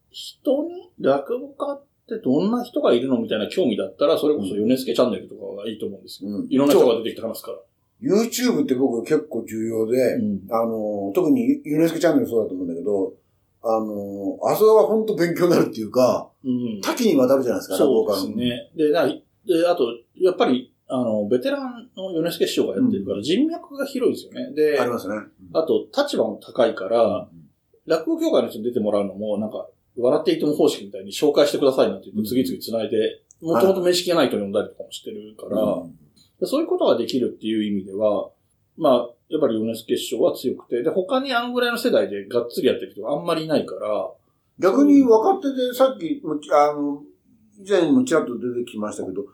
[0.09, 6.31] 人に落語家ってどんな人がいるのみたいな興味だったら、それこそヨネスケチャンネルとかがいいと思うんですよ。
[6.31, 7.57] うんいろんな人が出てきて話すから。
[8.01, 13.13] YouTube って僕結構重要で、うんあの、特にユネスケチャンネルそうだと思うんだけど、
[13.61, 18.19] あの、あそこは本当勉強になるっていうか、うん多岐にわたるじゃないですか、そうで。
[18.19, 18.71] すね。
[18.75, 19.85] で、なであと、
[20.15, 24.53] やっぱり、あの、ベテランのヨネスケ師匠がやってるから、人脈が広いですよね。
[24.55, 25.15] で、ありますね。
[25.53, 27.27] あと、立場も高いから、
[27.85, 35.95] 落語協会の人に出てもらうのも、なんか、笑っていても方式みたいに紹介してくださいなんて言って、次々繋いで、もともと面識がない人に呼んだりとかもしてるから、うんで
[36.45, 38.29] そういうことができるっていう意味では、
[38.77, 44.09] まあ、やっぱりヨネスケ師匠は強くて、で、他にあのぐらいの世代でがっつりやってる人があんまりいないから、
[44.57, 46.21] 逆に若手でさっき
[46.51, 47.03] あの、
[47.59, 49.25] 以前にもちらっと出てきましたけど、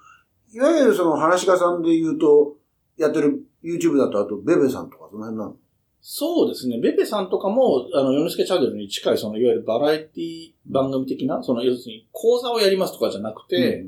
[0.53, 2.57] いわゆるその話し家さんで言うと、
[2.97, 5.55] やってる YouTube だとあと、ベベさんとかその辺なの？
[6.01, 13.87] そうですね、ベベさんとかも、あの、ヨネスケチャンネルに近い、その、いわゆるバラエティ番組的な、その、要するに講座をやりますとかじゃなくて、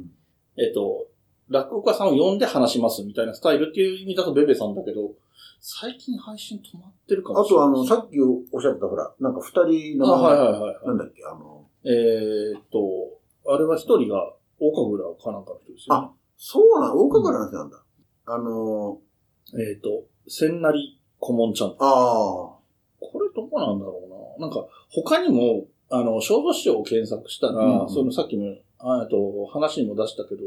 [0.57, 1.05] えっと、
[1.49, 5.11] 落語家さんを呼んで話しますみたいなスタイルっていう意味だとベベさんだけど、
[5.59, 7.67] 最近配信止まってるかもしれない。
[7.67, 9.51] あとあの、さっきおっしゃったほら、なんか二
[9.95, 10.87] 人あ、の、はいはいはいはい。
[10.87, 16.09] なんだっけ、あの、えーっと、あれは一人が大神楽かなんかの人ですよ、ね。
[16.37, 17.83] そうなん、大神楽の人なんだ。
[18.25, 18.99] あの、
[19.53, 20.73] えーっと、千成
[21.19, 21.69] 顧問ちゃん。
[21.69, 22.59] ああ、こ
[23.21, 24.03] れどこなんだろ
[24.37, 24.47] うな。
[24.47, 30.41] なんか、他にも、あの、小豆師を検索したら、うんそのさっきも、あえっと、話にも出したけど、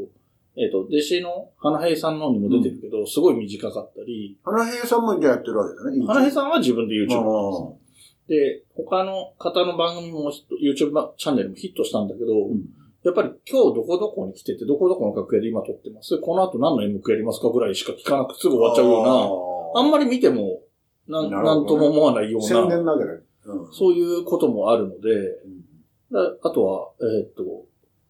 [0.57, 6.05] えっと、弟子の花平さんのにも出てるけど、すごい短かったり、花平さんもじゃあやってるわけだね。
[6.05, 12.65] 花平さんは自分で YouTube ですで、他の方の番組も YouTube チャンネルもヒットしたんだけど、うん。
[13.03, 16.19] やっぱり今日どこどこに来てて、どこどこの楽屋で今撮ってます？
[16.19, 19.01] この後何の演目やりますかぐらいしか聞かなくてすぐ終わっちゃうよ
[19.73, 20.61] うな、あんまり見ても、
[21.07, 21.31] なん、ね。
[21.31, 23.11] なんとも思わないよう宣な、伝だけだ。
[23.53, 23.73] うん。
[23.73, 25.61] そういうこともあるので、うん。
[26.11, 27.65] だあとは、えーっと、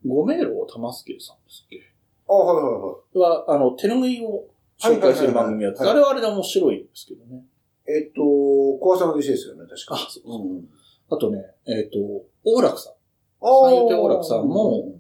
[0.05, 1.90] ご迷路を玉助さんですっけ？
[2.33, 3.17] あ、はいはいはい。
[3.17, 4.47] は、あの、手ぬぐいを
[4.81, 7.43] 紹介する番組やってあれはあれで面白いんですけどね。
[7.87, 9.95] えっと、小朝の弟子ですよね、確か。
[9.95, 10.69] あ、そうそううんうん。
[11.09, 11.99] あとね、えーっと、
[12.43, 12.93] 大楽さん。
[13.41, 14.99] 三遊亭王楽さんも、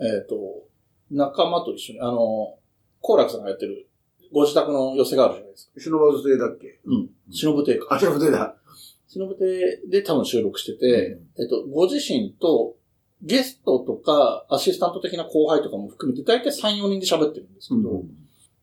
[0.00, 0.64] えっ、と、
[1.10, 2.58] 仲間と一緒に、あの、
[3.00, 3.86] 好楽さんがやってる、
[4.32, 5.80] ご自宅の寄せがあるじゃないですか。
[5.80, 6.80] 忍ばず亭だっけ？
[6.86, 7.10] うん。
[7.30, 7.94] 忍ぶ亭か。
[7.94, 8.56] あ、忍亭だ。
[9.06, 12.76] 忍ぶ亭で多分収録してて、えっと、ご自身と、
[13.22, 18.02] ゲストとか、アシスタント的な後輩とかも含めて、大体3、4人で喋ってるんですけど、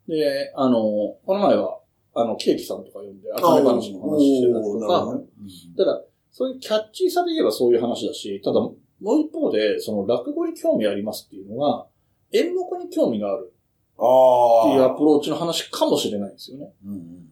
[0.07, 1.79] で、あの、この前は、
[2.13, 5.25] あの、ケーキさんとか呼んで、あかね話の話してたりとか、おーなるほどね
[5.77, 11.87] ただ、そういうキャッチーさで言えばそういう話だし、ただ、もう一方で、その落語に興味ありますっていうのが、
[12.33, 13.45] 演目に興味がある。
[13.45, 16.73] っていうアプローチの話かもしれないんですよね。
[16.85, 17.29] うんうん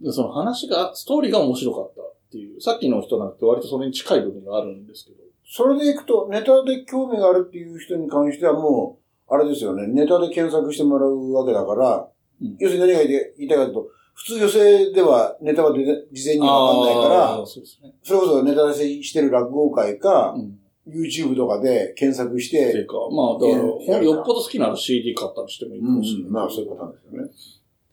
[0.00, 5.27] でその話が、ストーリーが面白かったっていう、さっきの人なんて割とそれに近い部分があるんですけど。
[5.48, 15.78] それでいくと、ネタで興味があるっていう人に関してはもう、あれですよね、ネタで検索してもらうわけだから、うん要するに何が言いたいかというと、普通寄せではネタは事
[16.24, 17.94] 前にわかんないからそね。
[18.02, 20.58] それこそネタ出ししてる落語会か、うん。
[20.88, 26.30] YouTube とかで検索しっていて、うか、まあ、だから、よっぽど好きなら CD 買ったりしてもいいかもしれない。
[26.30, 27.30] まあそういうことなんですよね。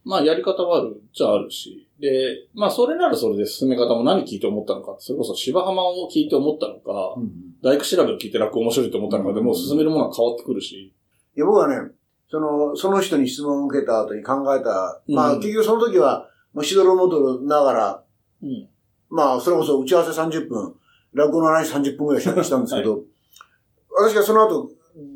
[0.04, 1.85] まあ、やり方はあるっちゃあるし。
[2.00, 4.98] で、まあ、それならそれで進め方も何聞いて思ったのか。
[5.00, 7.16] それこそ芝浜を聞いて思ったのか、
[7.64, 10.94] 大工調べを聞いて落語面白いと思ったのかでもう進めるものは変わってくるし。
[11.36, 11.92] いや、僕はね、
[12.30, 15.40] その、その人に質問を受けた後に考えた、まあうん。
[15.40, 18.04] 結局その時は、まあ、しどろもどろながら、
[18.44, 18.68] うん。
[19.10, 20.76] まあ、それこそ打ち合わせ30分、
[21.14, 23.04] 落語の話30分ぐらいしたしたんですけど、
[23.96, 24.70] 私がその後、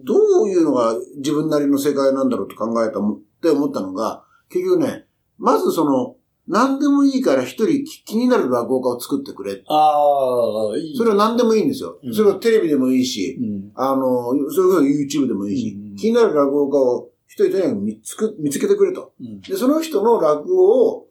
[0.03, 5.05] どういうのが自分なりの世界なんだろうと考えたもって思ったのが、結局ね、
[5.37, 6.15] まずその、
[6.49, 9.63] 何でもいいから一人気気になる落語家を作ってくれ。
[9.67, 10.97] ああ、いい。
[10.97, 11.99] それは何でもいいんですよ。
[12.03, 13.71] うんそれはテレビでもいいし、うん。
[13.75, 19.13] あの、それこそ YouTube でもいいし、うん気になる落語家を一人とにかく見つく見つけてくれと。
[19.21, 19.41] うん。
[19.41, 21.07] で、その人の落語を、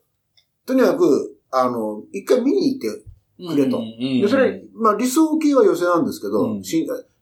[0.67, 3.08] とにかく、あの、一回見に行って
[3.39, 6.57] くれとうんで、それ、まあ理想系は寄せなんですけど、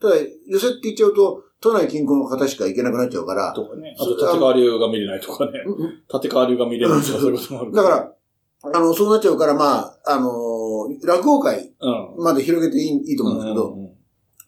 [0.01, 3.97] ただ寄せって言っちゃうと、都内近郊の方しか行けなくなっちゃうから、とかね。
[3.99, 5.53] あと、立川流が見れないとかね。
[5.67, 7.73] うんうん立川流が見れないとか、そういうこともある。
[7.73, 8.13] だから、
[8.75, 12.25] あの、そうなっちゃうから、まあ、あのー落語会うん。
[12.25, 13.77] まで広げていいいいと思うんですけど、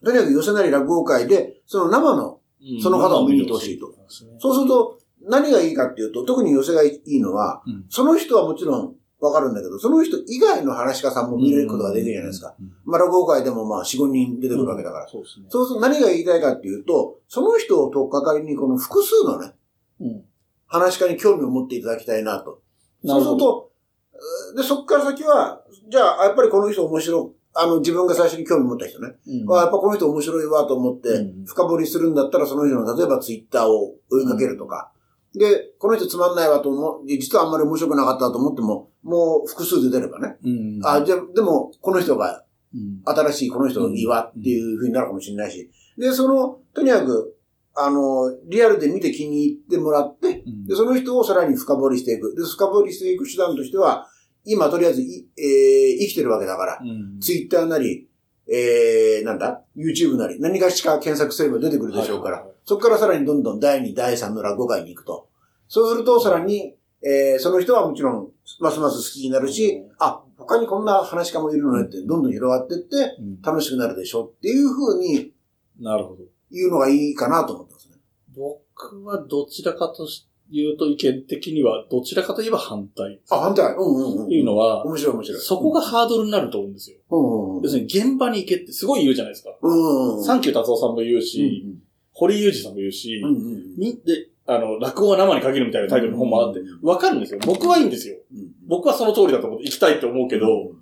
[0.05, 3.93] とにかく寄せなり落語会で、その生の、うんその方を見に行ってほしいと。
[4.39, 12.55] そうすると、何がいいかっていうと、特に寄せがいいのは、うんその人はもちろんわかるんだけど、その人以外の話し家さんも見れることができるじゃないですか。。
[12.59, 15.07] うんまあ、落語会でもまあ、4、5人出てくるわけだから。
[15.07, 15.45] そうですね。
[15.49, 19.53] そうすると何が言いたいかっていうと、その人を取っかかりに、この複数のね、
[19.99, 20.23] うん。
[20.67, 22.61] 話し家に興味を持っていただきたいなと。
[23.03, 23.15] な。
[23.15, 23.71] そうすると、
[24.13, 29.15] えーで、そこから先は、じゃあ、やっぱりこの人面白い、あの、自分が最初に興味持った人ね。
[29.27, 34.91] うんあやっぱこの人面白いわと思ってうん、深掘りするんだったら、その人の、例えばツイッターを追いかけるとか。
[35.35, 40.37] で、この人つまんないわと思う、実はあんまり面白くなかったと思っても、もう複数で出ればね。
[40.43, 40.79] うん。
[40.83, 43.01] あ、じゃあ、でも、この人がうん。
[43.03, 45.69] 新しいこの人いいわっていう風になるかもしれないし。
[45.97, 47.35] で、その、とにかく、
[47.75, 52.35] あの、リアルで見て気に入ってもらって、うんで、その人をさらに深掘りしていく。
[52.35, 54.07] で、深掘りしていく手段としては、
[54.45, 58.07] 今とりあえずい、えー生きてるわけだから、うんツイッターなり、
[58.51, 65.29] えー、なんだ ?YouTube なり、何かしか検索すれば出てくるでしょうから、そこからさらにどんどん第2、第3の落語会に行くと。
[65.67, 75.31] そうすると、さらに、えー、その人はもちろん、ますます好きになるし、あ、他にこんな話し家もいるのねって、どんどん広がっていって、うん楽しくなるでしょっていう風に
[75.79, 76.23] なるほど。
[76.51, 77.95] 言うのがいいかなと思ってますね。
[78.35, 80.07] 僕はどちらかと
[80.51, 83.19] いうと意見的には、どちらかといえば反対。
[83.29, 83.73] あ、反対。
[83.75, 84.25] うんうんうん。
[84.25, 85.41] っていうのは、面白い面白い。
[85.41, 86.97] そこがハードルになると思うんですよ。
[87.11, 89.49] うんうん要するに現場に行けってすごい言うじゃないですか。
[89.61, 90.23] うんうん。
[90.23, 91.81] サンキュー達夫さんも言ううし、ん
[92.13, 97.39] 堀裕二さんも言うし、うんうんみ、で、あの、落語は生に限るみたいなタイトルの本もあって、わかるんですよ。
[97.45, 98.15] 僕はいいんですよ。
[98.33, 100.78] うん僕はその通りだと思って行きたいって思うけど、うん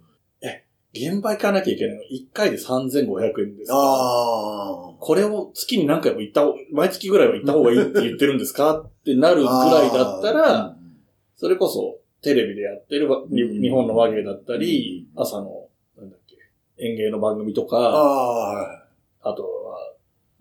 [0.93, 2.01] 現場行かなきゃいけないの。
[2.03, 3.71] 1回で3500円です。
[3.73, 10.77] あこれを月に何回も行った方、毎月ぐらいは行った方がいいって言ってるんだかってなるぐらいだったら、あ
[11.35, 16.35] それこそテレビでやってる日本の話芸だったり、うん朝の、なんだっけ、
[16.83, 18.83] 演芸の番組とー、か、あ
[19.21, 19.93] あとは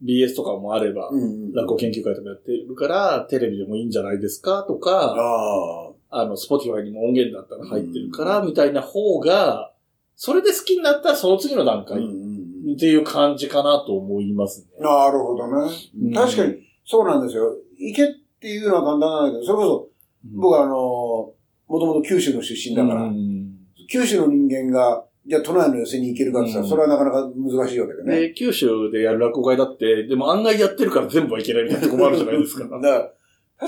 [0.02, 1.11] BS とかもあれば
[1.54, 9.72] 落語研究会とかやってるから、テレビでもいいんじゃないですかとか、ああの、 Spotify にも音源だったら入ってるから、みたいな方が、
[10.16, 11.85] それで好きになったらその次の段あ。
[11.85, 14.66] 階っていう感じかなと思いますね。
[14.81, 16.12] なるほどねうん。
[16.12, 17.55] 確かに、そうなんですよ。
[17.79, 18.07] 行けっ
[18.40, 19.88] ていうのは簡単なんだけど、それこそ、
[20.35, 21.35] 僕はあの、も
[21.68, 23.52] ともと九州の出身だから、うん
[23.88, 28.20] 九州の人間が、じゃあ都内の寄せに行けるかって言ったら、うんそれはなかなか難しいわけでね。
[28.29, 32.64] で、九州でやる落語会だって、でも案外やってるから全部はいけないみたいなとこもあるじゃないですか。
[32.68, 33.12] だだかから、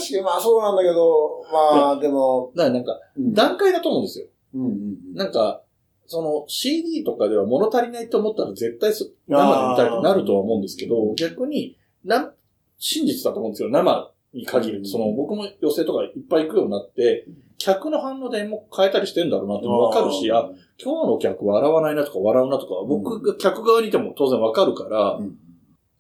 [0.01, 4.27] 確かにまあそうなんだけど、まあでも、らなんか、うん段階だと思うんですよ。
[4.55, 5.63] うんうんなんか、
[6.09, 12.33] その CD とかでは物足りないと思ったら絶対そ生で見たいとなるとは思うんですけど、逆に、な、
[12.79, 13.69] 真実だと思うんですよ。
[13.69, 14.83] 生に限る。
[14.83, 14.89] と。
[14.89, 17.27] その、僕も寄席とかいっぱい行くようになって、
[17.59, 20.49] 客の反応で演目変えたりしてんだろうなってわかるし、あ、
[20.83, 25.37] 今日の客笑わないなとか笑うなとか、僕が客側にいても当然わかるから、うん。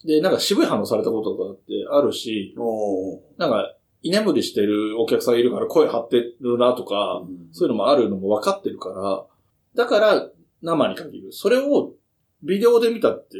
[0.06, 2.54] で、なんか渋い反応されたこととかってあるし、
[3.36, 9.26] なんか、居眠りしてるお客さんいるから声張ってるなとか、そういうのもあるのも分かってるから、
[9.74, 10.28] だから
[10.62, 11.32] 生に限る。
[11.32, 11.92] それを
[12.42, 13.38] ビデオで見たって、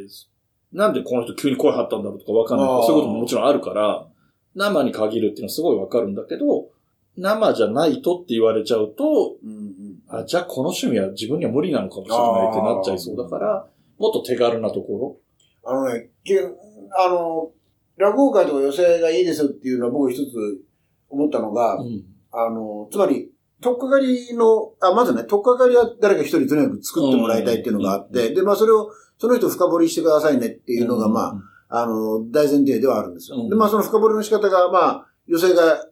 [0.73, 4.07] なんでこの人急に声張ったんだろうとか分かんないそういうことももちろんあるから、
[4.55, 6.69] 生に限るっていうのはすごい分かるんだけど、
[7.17, 13.67] 生じゃないとって言われちゃうと、うんうんあ、じゃあこの趣味は自分には無理なのかもしれないってなっちゃいそうだから、
[13.99, 15.19] もっと手軽なとこ
[15.65, 17.51] あのね、けあの、
[17.97, 20.63] 落語会とか寄席がいいですよっていうのは僕一つ
[21.11, 21.85] 思ったのが、ろ。
[21.85, 22.05] うん。
[22.31, 33.39] あの、つまり、とっかかりの、あ、まずね、とっかかりは誰か一人とにかく作ってもらいたいっていうのがあって、で、まあそれを、その人深掘りしてくださいねっていうのが、まあ、あの、大前提ではあるんですよ。
[33.39, 35.87] うんで、まあその深掘りの仕方が、まあ、寄席が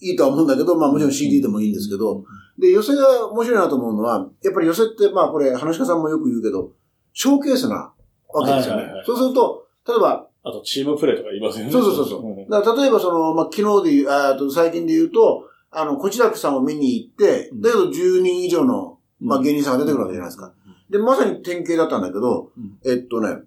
[0.00, 2.24] いいとは思うんだけど、まあもちろん CD でもいいんですけど、
[2.58, 6.72] で、寄席が面白いなと思うのは、やっぱり寄席って、まあこれ、話し家さんもよく言うけど、
[7.12, 7.92] ショーケースな
[8.28, 8.84] わけですよね。
[9.06, 11.72] そうすると、例えば、あとチームプレーとか言いますよね。
[11.72, 12.20] そうそうそうそう。
[12.22, 17.60] うんだから例えばその、まあ、昨日で言う、あーと最近で言うと、あの、こちらくさんを見に行って、うん。
[17.62, 20.52] だけど10人以上の、まあ、芸人さんが出てくるわけじゃないですか。。
[20.90, 22.78] で、まさに典型だったんだけど、うん。
[22.84, 23.38] えっとね、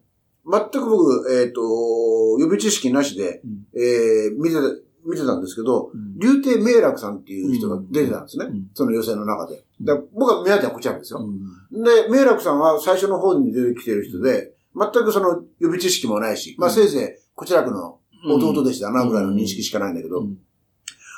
[0.49, 1.61] 全く僕、えっと、
[2.39, 3.67] 予備知識なしで、うん。
[3.79, 4.61] えー、見てた、
[5.05, 6.17] 見てたんですけど、うん。
[6.17, 8.45] 竜亭明楽さんっていう人が出てたんですね。
[8.45, 8.67] うん。
[8.73, 9.63] その予選の中で。
[9.79, 9.85] うん。
[9.85, 11.19] だから僕は目当てはこちらですよ。
[11.19, 11.83] うん。
[11.83, 20.37] で、明楽さんは最初の方に出てきてる人で、全くその予備知識もないし、まあせいぜい、こちらくの弟でしたなぐらいの認識しかないんだけど、うん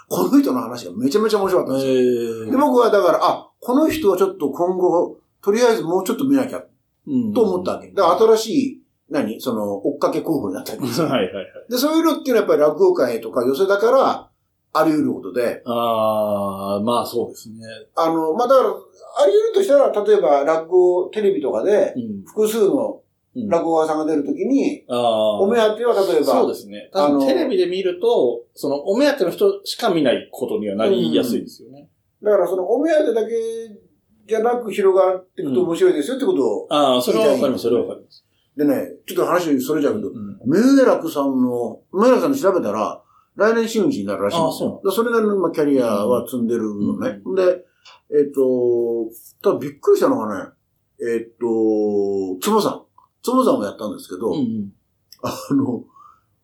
[0.09, 1.93] この人の話がめちゃめちゃ面白かったんですよ。
[1.93, 6.63] えーで、僕はだから、あ、この人はちょっと今後、とりあえずもうちょっと見なきゃ、
[7.07, 7.91] うんと思ったわけ。
[7.91, 9.39] だから新しい、何？
[9.39, 11.07] その、追っかけ候補になったわけですよ。
[11.07, 11.45] はいはいはい。
[11.69, 14.29] で、そういうのっていうのはやっぱり落語会とか寄せだから、
[14.73, 17.57] あり得ることで、ああ、まあそうですね。
[17.95, 18.73] あの、まあ、だから、あ
[19.25, 23.06] り得るとしたら、例えば落語、テレビとかで、うん複数のうん
[23.45, 24.83] 落語家さんが出るときに。
[24.87, 26.89] お目当ては例えば、そうですね。
[26.93, 31.89] あのテレビで見ると、そのお目当ての人しか見ないことにはなりやすいですよね。
[32.23, 33.33] だからそのお目当てだけ
[34.27, 38.25] じゃなく広がっていくと面白いですよってことを、ああ、それはわかります、それはわかります。
[38.57, 43.01] でね、ちょっと話それじゃうけど、うん明楽さんの、明楽さんで調べたら、
[43.35, 44.81] 来年真打ちになるらしいんですあよ。
[44.91, 47.21] それなりのまあキャリアは積んでるのね。
[47.35, 47.65] で、
[48.09, 49.11] えっ、と、
[49.43, 50.51] ただびっくりしたのがね、
[50.99, 52.86] えっ、と、つぼさん。
[53.27, 54.71] つぼさんをやったんですけど、うん
[55.21, 55.83] あの、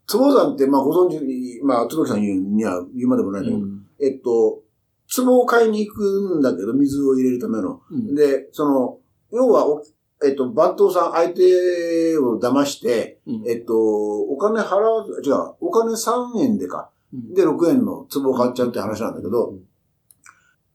[0.05, 4.61] つぼさんって、まあご存知、まあ、つばきさん言うには言うまでもないんだけど、うんえっと、
[5.15, 7.81] 壺を買いに行くんだけど、水を入れるための。
[7.89, 8.97] うんで、その、
[9.31, 9.81] 要はお、
[10.25, 16.89] えっと、番頭さん、相手を騙して、うんえっと、お金払わず、違う、お金3円でか。
[17.13, 19.59] うんで、6円の壺を買っちゃうって話なんだけど、うん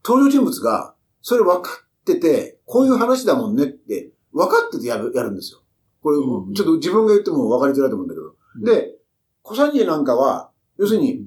[0.05, 1.69] 登場人物が、それ分か
[2.01, 5.61] ってて、こういう話だもんねって、分かっててやる、やるんですよ。
[6.03, 8.27] これ、うんちょっと自分が言っても分かりづらいと思うんだけど。
[8.27, 8.31] う
[8.61, 8.95] んで、
[9.43, 11.27] 小三治なんかは、要するに、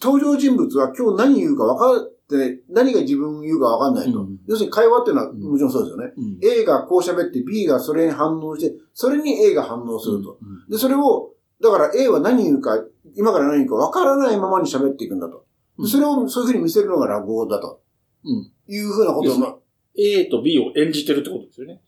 [0.00, 4.20] 登場人物は今日何言うか分かって、何が自分言うか分かんないと。
[4.20, 6.12] うん要するに会話っていうのはうんもちろんそうですよね。
[6.16, 10.38] うん A がこう喋って B がそれに反応して、それに A が反応すると。
[10.40, 12.82] うんで、それを、だから A は何言うか、
[13.14, 15.44] 今から何言うか分からないままに喋っていくんだと。
[15.78, 17.80] でそれをそういうふうに見せるのが落語だと。
[18.24, 19.56] うんいうふうなことを、ま
[19.96, 21.80] A と B を演じてるってことですよね。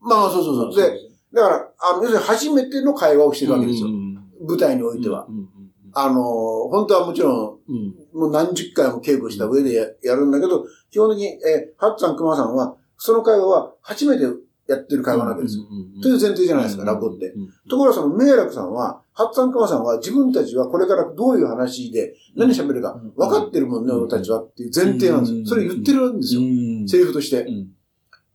[0.00, 0.82] まあ、そうそうそう。
[0.82, 3.88] で、だから、あの、要するに初めての会話をしてるわけですよ。
[3.88, 4.10] うん
[4.42, 5.26] 舞台においては。
[5.28, 5.48] うんうん
[5.92, 6.22] あの、
[6.68, 7.94] 本当はもちろん、うん。
[8.14, 14.22] もう何十回も稽古した上でややるんだけど、基本的に、えーハッツさん、熊さんは、その会話は初めて
[14.68, 15.64] やってる会話なわけですよ。
[16.00, 17.34] という前提じゃないですか、落語って。。
[17.68, 25.46] ところがその、明楽さんは、ハッツさん、熊さんは自分たちはこれからどういう話で何喋るか分かってるもんね、うん俺たちはっていう前提なんですよ。
[25.46, 26.42] それ言ってるんですよ。
[26.42, 27.46] んセリフとして。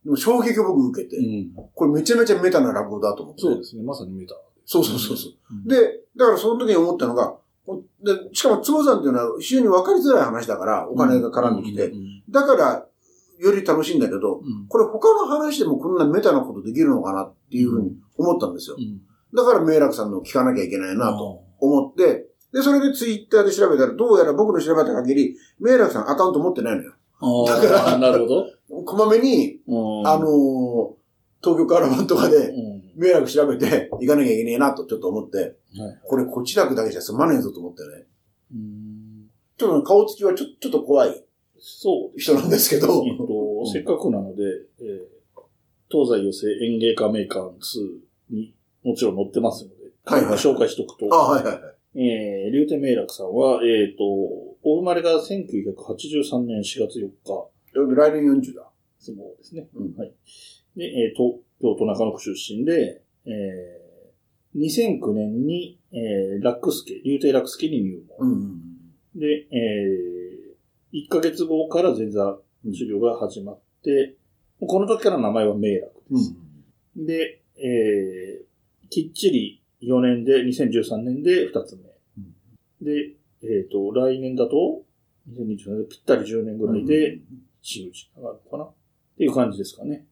[0.06, 0.10] うん。
[0.10, 1.52] でも衝撃を僕受けて、うん。
[1.74, 3.42] これめちゃめちゃメタな落語だと思って。
[3.42, 3.82] そうですね。
[3.82, 4.34] まさに見た。
[4.64, 5.32] そうそうそうそう。
[5.52, 5.76] うん、で、
[6.16, 7.36] だからその時に思ったのが、
[8.02, 12.86] でしかも、坪さんっていうのは非常に分かりづらい話だから、お金が絡んできて、うんだから、
[13.38, 18.80] より楽しいんだけど、うんこれ他の話でもこんなメタなことできるのかなっていうふうに思ったんですよう。
[18.80, 19.00] ん。
[19.34, 26.94] だから、明楽さんの聞かなきゃいけないなと思って、で、それでツイッターで調べたら、どうやら僕の調べた限り、明楽さんアカウント持ってないのよ。
[27.20, 28.46] だからなるほど。
[28.84, 30.06] こまめに、うん。
[30.06, 30.96] あのー
[31.42, 32.82] 東京カラバンとかで、うん。
[32.96, 35.54] 明楽調べて行かなきゃいけねえなとちょっと思って、はい。
[36.02, 38.06] これこっち楽だけじゃ済まねえぞと思ってね。
[38.52, 39.26] うん。
[39.56, 41.24] ちょっと顔つきはちょちょっと怖い
[41.58, 42.18] そう。
[42.18, 43.26] 人なんですけど、えっと、
[43.72, 44.42] せっかくなので、
[44.80, 45.16] えー
[45.88, 51.98] 東西寄せ演芸家メーカー2にもちろん載ってますので、はいはい紹介しとくと、あ、はいはいはい。
[51.98, 58.68] えー、竜天明楽さんは、えっ、と、お生まれが1983年4月4日、来年40だ。
[58.98, 59.68] そうですね。
[59.76, 60.12] うんはい。
[60.76, 68.28] で、えー、東京都中野区出身で、えー、2009年に、えー、ラックスケ、竜亭ラックスケに入門。
[68.28, 68.62] うんうん
[69.14, 74.16] で、えー、1ヶ月後から前座授業が始まって、
[74.60, 76.16] この時から名前は明楽うん。
[76.16, 76.34] です。
[76.96, 81.96] で、えー、きっちり4年で、2013年で2つ目。
[82.82, 84.82] で、えっ、と、来年だと、
[85.30, 87.18] 2020年でぴったり10年ぐらいで、
[87.62, 88.64] 真打ち上がるのかな？
[88.64, 88.72] っ
[89.18, 90.06] ていう感じですかね。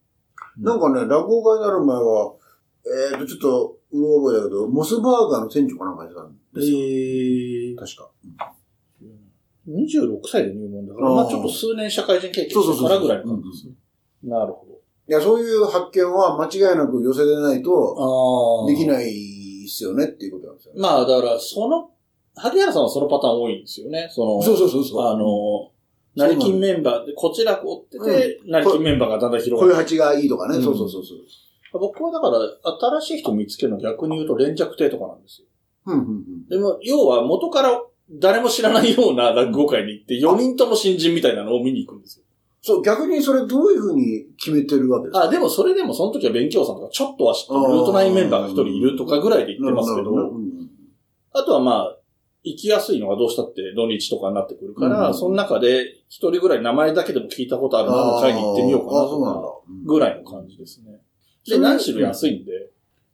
[0.57, 2.33] なんかね、落語家になる前は、
[3.11, 6.77] えっ、と、ちょっと、うろ覚えだけど、モスバーガーの店長かなんかやってたんですよ。
[6.77, 8.11] えー、確か。
[9.67, 13.73] 26歳で入門だから、あーまあちょっと数年社会人経験してからぐらいの感じですね。
[14.23, 14.65] なるほ
[15.07, 18.65] いや、そういう発見は間違いなく寄せでないと。
[18.67, 20.81] できないっすよねっていうことなんですよね。
[20.81, 21.91] まあだから、その、
[22.35, 24.07] 萩原さんはそのパターン多いんですよね。
[24.11, 25.07] その、そうそうそうそう。
[25.07, 25.71] あの、
[26.15, 29.95] 成金メンバーで、こちらこってて、成金メンバーがだんだん広こういうがって。
[29.95, 30.57] 鉢がいいとかね。
[30.57, 31.17] うんそうそうそうそう。
[31.79, 35.47] 僕はだから、新しい人見つけるの逆に言うと連着亭とかなんですよ。
[35.87, 36.47] うんうんうん。
[36.47, 42.25] でも、要は元から誰も知らないような落語会に行って、4人とも新人みたいなのを見に行くんですよ。
[42.61, 45.25] そう、逆にそれどういうふうに決めてるわけですか？
[45.27, 50.11] あ、でもそれでもその時は勉強さんとかちょっとは知ってる、ルートナインメンバーが一人いるとかぐらいで言ってますけど、
[51.33, 51.97] あとはまあ、
[52.45, 59.49] 行きやすいのがどうしたって土日とかになってくるから、うんその中で一人ぐらい名前だけでも聞いたことあるなの会に行ってみようかなとか、。
[59.49, 60.99] うんぐらいの感じですね。
[61.47, 62.51] で、何しろ安いんで、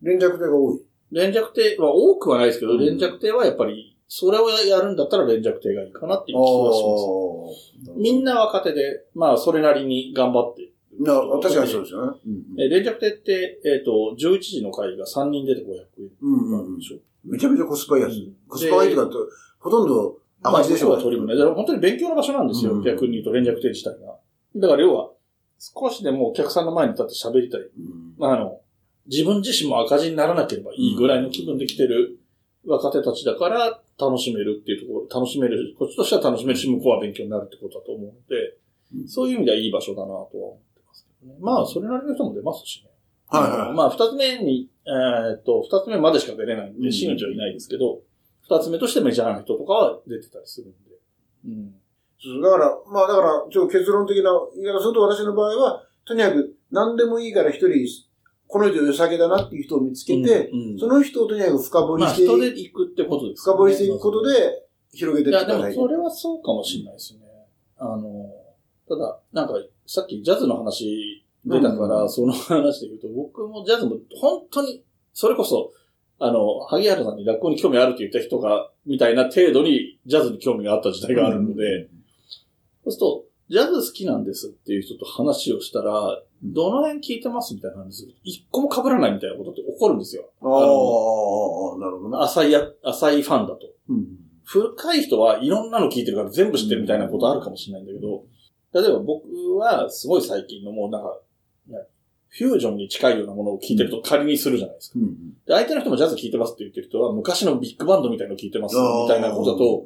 [0.01, 0.81] 連絡手が多い。
[1.11, 7.97] 連着亭は多くはないですけど、うん連着亭はやっぱり、それをやるんだったら連着亭がいいかなっていう気はします。
[7.97, 10.69] みんな、な若手で、まあ、それなりに頑張って。
[10.99, 12.17] な確かにそうですよね。
[12.59, 16.97] えー連着亭って、えっ、と、11時の会が3人出て500円うんうんうんなんでしょ。
[17.23, 18.35] めちゃめちゃコスパいいやつうん。
[18.47, 19.15] コスパがいいとかって、
[19.59, 20.89] ほとんど赤字でしょ。
[20.89, 21.35] まあ、取り分ね。
[21.35, 22.73] だから本当に勉強の場所なんですよ。
[22.73, 24.15] うん逆に言うと連着亭自体が。
[24.55, 25.11] だから要は、
[25.59, 27.61] 少しでもお客さんの前に立って喋りたい。
[27.61, 28.61] うんあの、
[29.07, 32.19] 自分自身も赤字にならなければいいぐらいの気分で来てる
[32.65, 38.57] 若手たちだから楽しめるっていうところ、楽しめる、こっちとしては楽しめるし、向こうは勉強になるってことだと思うので、
[38.93, 41.39] うんそういう意味ではいい場所だなとは思ってますけどね。
[41.39, 42.90] まあ、それなりの人も出ますしね。
[43.31, 48.01] はいはいまあ、二つ目に、えーっと、二つ目までしか出れないんで、うん真打ちはいないですけど、
[48.43, 50.75] 二つ目としてメジャーな人とかは出てたりするんで。
[51.45, 51.73] うん。
[52.21, 57.87] そうだから、まあだから、ちょっと結論的な言い方すると私の場合は、とにかく何でもいいから一人、
[58.47, 65.73] この人良さげだなっていう人を見つけて、うんうんその人をとにかく深掘りまあ、して、人で行くってことです深掘りしていくことで、広げていや、でもいってください。
[65.75, 67.21] それはそうかもしれないですね。
[67.77, 68.29] あの、
[68.89, 69.53] ただ、なんか、
[69.87, 75.71] さっきジャズの話出たから、うんその話で言うと、僕もジャズも本当に、それこそ、
[76.19, 81.89] あの、萩原さんに落語に興味あるって言った人が、みたいな程度にジャズに興味があった時代があるので、
[82.83, 90.29] そうすると、ジャズ好きなんですっていう人と話をしたら、どの辺聞いてますみたいな話すると、一個も被らないみたいなことって起こるんですよ。
[90.41, 92.23] ああ、なるほどね。
[92.23, 93.59] 浅いや、浅いファンだと。
[93.89, 94.05] うん
[94.51, 98.25] 深い人はいろんなの聞いてるから全部知ってるみたいなことあるかもしれないんだけど、
[98.73, 99.25] 例えば僕
[99.57, 101.13] はすごい最近のもうなんか、ね
[102.33, 104.99] フュージョンに近いようなものを聞いてると仮にするじゃないですか。
[104.99, 109.83] うんで、相手の人もジャズ聞いてますって言ってる人は昔のビッグバンドみたいの聞いてますみたいなことだと、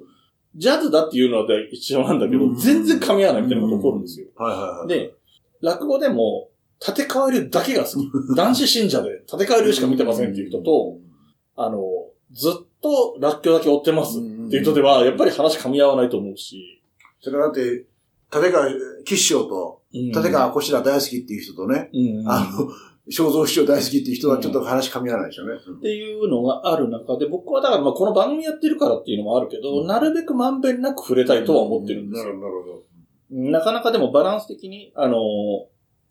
[0.55, 4.27] ジャズだっていうのは一緒なんだけどう、ん全然噛み合わないみたいなこと起こるんですよ。
[4.87, 5.13] で、
[5.61, 6.49] 落語でも、
[6.85, 8.35] 立川流だけが好き。
[8.35, 10.97] 男子信者で立川流しか見てませんっていう人と、
[11.55, 11.81] あの、
[12.31, 16.81] ずっとらっきょうだけ追ってますっていう人では、やっぱり話噛み合わないと思うし。
[17.21, 17.85] それだって、
[18.33, 18.67] 立川
[19.03, 19.81] 吉祥と、
[20.13, 22.69] 立川こしら大好きっていう人とね、うん、あの、
[23.11, 25.53] 肖像師匠大好きっていう人はちょっと話噛み合わないでしょうね。
[25.55, 32.33] っていうのがある中で、僕はだからまあこの番組やってるからっていうのもあるけど、うん、なるべくまんべんなく触れたいとは思ってるんですよ。
[32.33, 32.85] なるほど。
[33.29, 35.17] なかなかでもバランス的に、あの、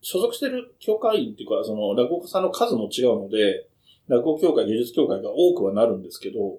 [0.03, 3.69] 所属してる協会員っていうか、その落語家さんの数も違うので、
[4.09, 6.59] 落語協会、芸術協会が多くはなるんですけど、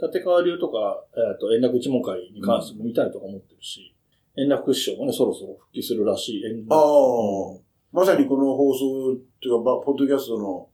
[0.00, 3.95] 立川流とか、えっ、ー、と、円楽一門会に関しても見たいとか思ってるし、うん、
[4.38, 6.42] 円楽師匠もね、そろそろ復帰するらしい。
[6.70, 7.58] ああ。
[7.92, 10.68] まさにこの放送っていうか、ポッドキャストの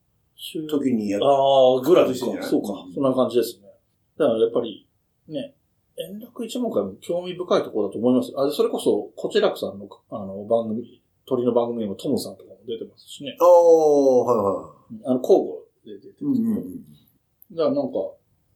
[0.68, 1.24] 時にやる。
[1.24, 2.42] ああ、ぐらいですか。
[2.42, 2.84] そうか。
[2.92, 3.68] そんな感じですね。
[4.18, 4.88] だからやっぱり、
[5.28, 5.54] ね、
[5.98, 8.32] 円楽一門会も興味深いところだと思います。
[8.36, 13.36] あそれこそ、こちらくさんの、あの、番組、鳥の番組にもトムさんとかも出てますしね。
[13.38, 15.02] ああ、はいはい。
[15.04, 15.38] あの、交
[15.84, 16.84] 互で出てます、うんうん、
[17.52, 17.98] だからなんか、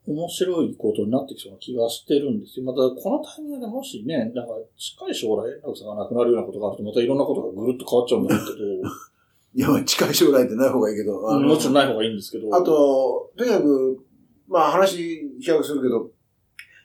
[0.07, 2.67] 面白いことになってきそうな気がしてるんですよ。
[2.67, 8.47] また、このタイミングでもしね、なんか、近い将来、円楽さんが亡くなるようなことがあると、またいろんなことがぐるっと変わっちゃうんだけど。
[9.55, 11.21] いや、まあ、近い将来ってない方がいいけど。
[11.21, 12.55] もちろんない方がいいんですけど。
[12.55, 14.05] あと、とにかく、
[14.49, 14.97] まあ話、
[15.41, 16.11] 比較するけど、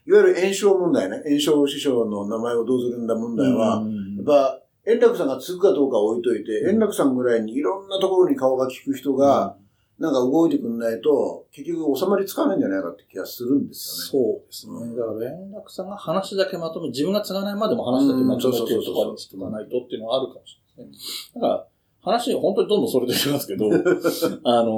[0.07, 1.21] いわゆる炎症問題ね。
[1.25, 3.83] 炎症師匠の名前をどうするんだ問題は、
[4.17, 9.55] やっぱ、円楽さんが継ぐかどうか置いといて、円楽さんぐらいにいろんなところに顔が利く人が、
[10.01, 14.25] なんか動いてくんないと、結局収まりつかないんじゃないかって気がするんですよね。
[14.25, 14.97] そうですね。
[14.97, 21.41] だから円楽さんが話だけまとめ、自分が継がないまでも話だけまとめてるとかにしておかないとっていうのはあるかもしれないですね。
[21.41, 21.67] だから、
[22.01, 23.69] 話、本当にどんどんそれでいきますけど、
[24.43, 24.71] あの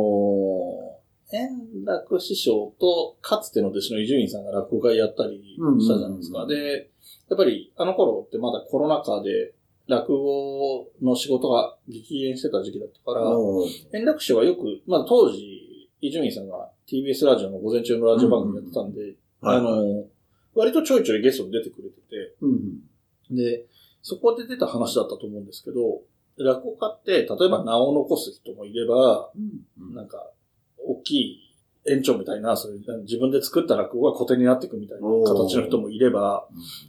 [1.32, 6.46] ー、円楽師匠と、かつての弟子の伊集院さんが落語会やったりしたじゃないですか。
[6.46, 6.92] で、
[7.30, 9.54] やっぱりあの頃ってまだコロナ禍で、
[9.88, 13.32] 落語の仕事が激減してた時期だったから、
[13.94, 19.50] 円楽師匠はよく、まあ当時、伊集院さんが TBS ラジオの午前中のラジオ番組やってたんで、うん。
[19.50, 20.06] あの、
[20.56, 23.66] 割とちょいちょいゲストに出てくれてて、うん、で、
[24.02, 26.02] そこで出た話だったと思うんですけど、
[26.38, 29.32] 落語家って、例えば名を残す人もいれば、
[29.80, 30.30] うん、なんか、
[30.78, 31.56] 大きい
[31.86, 36.48] 延長みたいな、そういう自分で作った落語が古典になっていくみたいな形の人もいれば、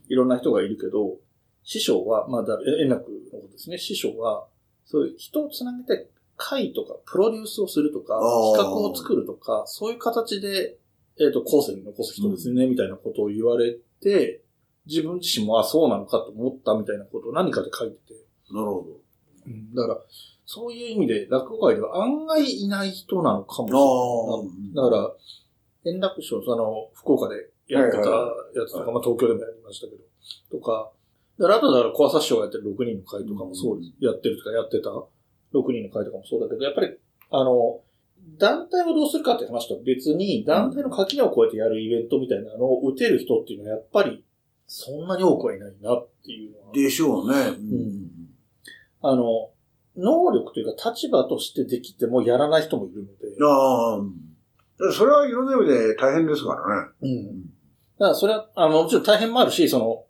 [0.09, 1.17] いろんな人がいるけど、
[1.65, 2.45] 師匠は、まあ、
[2.81, 3.79] 円楽のことですね。
[3.79, 4.47] 師匠は、
[4.85, 8.21] そういう人をつなげて会とか、プロデュースをするとか、
[8.55, 10.79] 企画を作るとか、そういう形で、
[11.19, 14.43] えっ、ー、と、後世に残す人ですね、うん、みたいなことを言われて、
[14.87, 18.15] 自分自身も、あ、そうなのかと思ったみたいなことを何かで書いてて。
[18.53, 18.85] なるほど。
[19.47, 20.01] うん、だから、
[20.45, 24.91] そういう意味で、落語界では案外いない人なのかもしれない。
[24.91, 25.15] だか
[25.85, 30.91] ら、円楽師匠、その、福岡でやってたやつとか、まあ東京でもやりましたけど、とか、
[31.39, 33.93] だからあとだから小朝師匠がやってる6人の会とかもそうです。
[34.01, 36.97] やってるとかやってた6人の会とかもそうだけど、やっぱり、
[37.31, 37.81] あの、
[38.39, 44.25] 団体をどうするかって話とは別に、団体の垣根を越えてやるイベントみたいなのを打てる人っていうのはやっぱり、
[44.67, 46.73] そんなに多くはいないなっていうのは。
[46.73, 47.39] でしょうね。
[47.49, 48.11] うん。
[49.03, 49.51] あの、
[49.97, 53.37] 能力というか立場としてできてもやらない人もいるので。
[53.45, 54.01] あ
[54.89, 54.93] あ。
[54.93, 56.91] それはいろんな意味で大変ですからね。
[57.03, 57.43] うん。
[57.43, 60.05] だからそれは、あの、もちろん大変もあるし、その、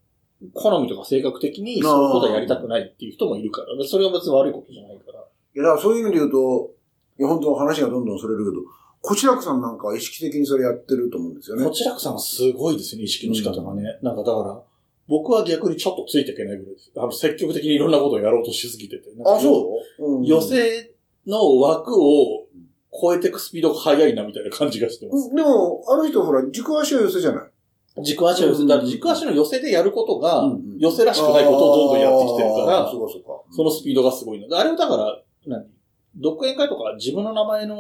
[0.53, 5.21] 好みとか性格的にそういうことはやりたくないっていう人もいるから、それは別に悪いことじゃないから。
[5.21, 6.71] いや、だからそういう意味で言うと、
[7.19, 8.63] いや、本当話がどんどんそれるけど、
[9.01, 11.65] こちらくさんなんかは意識的にそれやってると思うんですよね。
[11.65, 13.83] こちらくさんはすごいですね、意識の仕方がね。
[14.03, 14.61] うん、なんかだから、
[15.07, 16.91] 僕は逆にちょっとついていけないぐらいです。
[16.97, 19.05] あの、積極的にいろんなことをやろうとしすぎてて。
[19.25, 20.91] あ、そう、うん、寄せ
[21.27, 22.47] の枠を
[22.91, 25.35] 超えていくスピードが速いなみたいな感じがしてます。
[25.35, 27.45] でも、あの人ほら、軸足は寄せじゃない？
[28.03, 32.91] 軸足を寄せ、だ軸足の寄せでやることが、寄せらしくないことをどんどんやってきてるから、
[33.51, 34.49] そのスピードがすごいの。
[34.49, 35.67] で、あれをだから、何？
[36.17, 37.77] 独演会とか自分の名前の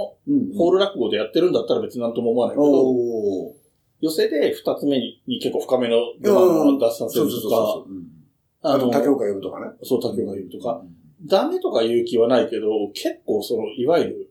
[0.56, 3.54] ホール落語でやってるんだったら別になんとも思わないけど、
[4.00, 7.84] 寄せで二つ目に結構深めの出番を出させるとか、
[8.62, 9.66] あの、竹岡呼ぶとかね。
[9.84, 10.82] そう、竹岡呼ぶとか、
[11.24, 14.23] ダメとか言う気はないけど、結構その、いわゆる、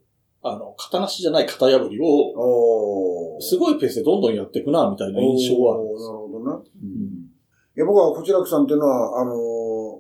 [0.46, 6.06] あの、型なしじゃない型破りを、すごいペースでどんどんやっていくな、みたいな印象はあるんです。
[6.06, 6.54] なるほどな。
[6.56, 6.64] うん、い
[7.76, 9.36] や、僕は、こちらくさんっていうのは、あのー、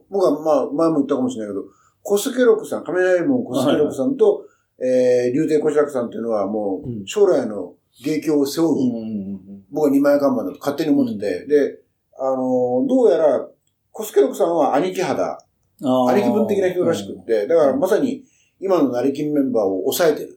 [0.10, 1.64] 僕は、まあ、前も言ったかもしれないけど、
[2.02, 4.46] 小助六さん、亀雷門小助六さんと、
[4.80, 11.80] はいはい、えー、竜亭小白さんっていうのはもう、将来の芸況を背負う、うん、僕は二枚看板だと勝手に思ってて、うん、で、
[12.20, 13.48] あのー、どうやら、
[13.92, 15.38] 小助六さんは兄貴肌、
[15.80, 18.26] 兄貴分的な人らしくって、だからまさに、
[18.60, 20.33] 今の成金メンバーを抑えてる。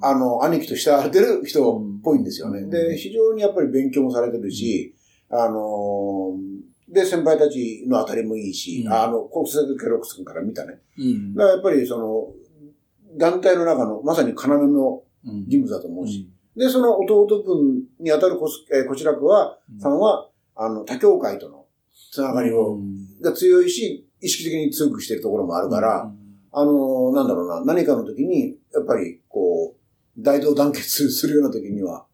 [0.00, 2.66] あの、兄貴と慕われてる人っぽいんですよね。
[2.66, 4.94] で、非常にやっぱり勉強もされてるし、
[5.28, 10.80] あのー、で、先輩たちの当たりもいいし、うん、あの、国際ケロックスから見たね。
[10.98, 12.28] うん、だからやっぱりその、
[13.18, 15.02] 団体の中のまさに要の
[15.46, 21.66] 人物だと思うし、で、その弟分にあたるこす、えー、こちらくは、さんは、あの、他教会との
[22.12, 22.78] つながりを、
[23.20, 26.10] が強いし、意識的に強くしてるところもあるから、
[26.52, 32.06] あの、なんだろうな、何かの時に、やっぱり、こう、大同団結するような時には、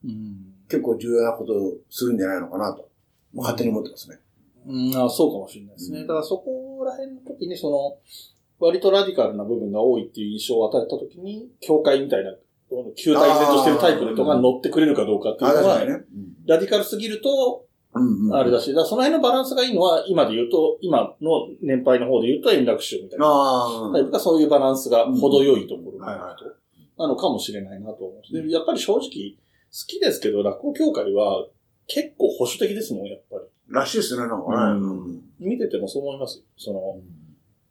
[0.68, 2.88] 結構重要なことをするんじゃないのかなと、
[3.34, 4.18] 勝手に思ってますね。
[4.66, 6.02] うん、あそうかもしれないですね。
[6.02, 7.98] だからそこら辺の時に、その、
[8.60, 12.32] 割とラディカルな部分が多いっていう印象を与えた時に、教会みたいな、
[12.96, 16.04] 球体性としてるタイプの人が乗ってくれるかどうかっていうのは、ね。
[16.46, 24.18] ラディカルすぎると、あれだし、だその辺のバランスがいいのは、今で言うと、今の年配の方で言うと円楽師匠みたいな。
[24.18, 26.36] そういうバランスが程よいところな
[26.98, 28.32] のかもしれないなと思う。
[28.32, 29.06] で、やっぱり正直、好
[29.86, 31.46] きですけど、落語協会は
[31.86, 33.44] 結構保守的ですもん、やっぱり。
[33.68, 34.80] らしいですね、なんかね。
[35.38, 36.44] 見ててもそう思いますよ。
[36.56, 37.00] その、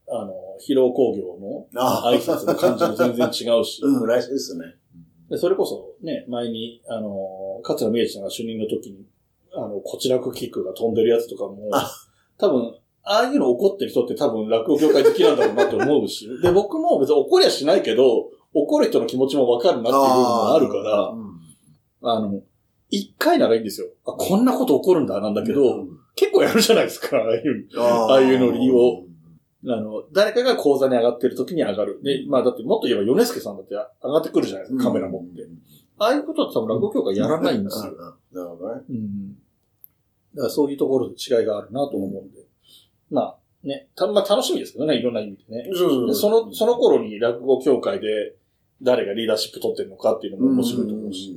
[0.08, 1.68] あの、疲労工業の
[2.12, 3.82] 挨拶の感じも全然違うし。
[3.86, 4.66] うん、らしいですね。
[5.30, 9.06] で、それこそね、前に、あの、桂宮治さんが主任の時に、
[9.54, 11.70] あの、こちらくキックが飛んでるやつとかも、
[12.38, 21.14] 多分、ああいうの怒ってる人って多分落語業界好きなんだろうなって思うし、 で、僕も別に怒りはしないけど、怒る人の気持ちもわかるなっていう部分もあるから、
[22.04, 22.42] あ,、の、
[22.90, 23.88] 一回ならいいんですよ。
[24.06, 25.86] あ、こんなこと起こるんだ、なんだけど、
[26.16, 29.04] 結構やるじゃないですか、ああいう、ああいうノリを。
[29.68, 32.02] あの、誰かが講座に上がってる時に上がる。
[32.04, 35.44] で、まあだってもっと言えばヨネスケさんだって上がってくるじゃないですか、カメラ持って。
[36.02, 37.94] ああいうことって多分落語協会やらないんですよ。
[38.32, 38.82] なるほどね。
[38.90, 39.34] うん。
[40.34, 42.40] だからそういうところで違いがあるなと思うんで。
[43.12, 45.70] まあ、ね、た、まあ楽しみですけどね、いろんな意味でね。
[45.76, 48.36] そうそうその、その頃に落語協会で
[48.82, 51.36] 誰がリーダーシップ取ってるのかっていうのも面白いと思うし、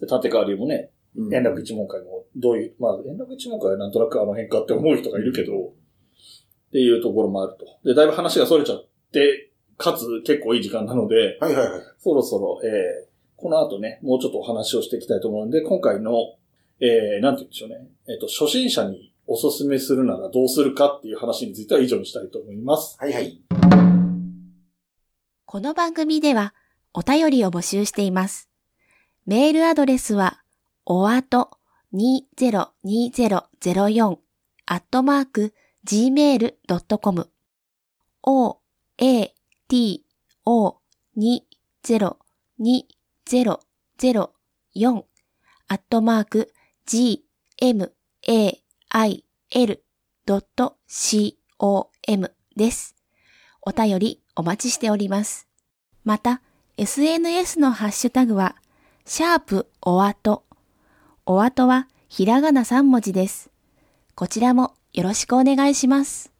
[0.00, 0.90] 立川流もね、
[1.32, 7.66] 円楽一門会もどういう、まあ、円楽一門会はなんとなくあの辺かって思う人がいるけど、っていうところもあると。
[7.84, 11.82] で、だいぶ話が逸れちゃって、かつ結構いい時間なので、はいはいはい。
[11.98, 16.34] そろそろ、えー、この後ね、もうちょっとお話をしていきたいと思うので、今回の、
[16.80, 17.86] えー、なんて言うんでしょうね。
[18.08, 22.96] えっ、ー、と、初心者におすすめするならどうするかっていう話については以上にしたいと思います。
[22.98, 23.38] はいはい。
[25.44, 26.54] この番組では
[26.94, 28.48] お便りを募集しています。
[29.26, 30.42] メールアドレスは、
[30.86, 31.50] おあと
[31.92, 34.18] 202004
[34.66, 35.52] アットマーク
[35.84, 37.28] gmail.com
[38.22, 38.58] o,
[38.98, 39.34] a,
[39.68, 40.06] t,
[40.44, 40.78] o,
[43.28, 45.02] 202004
[45.66, 46.52] アットマーク
[46.86, 47.24] g,
[47.60, 47.92] m,
[48.28, 49.84] a, i, l,
[50.86, 52.94] c, o, m です。
[53.62, 55.48] お便りお待ちしております。
[56.04, 56.40] また、
[56.76, 58.54] SNS のハッシュタグは、
[59.04, 60.44] シャープおあと。
[61.24, 63.50] おあとはひらがな3文字です。
[64.14, 66.32] こちらもよろしくお願いします。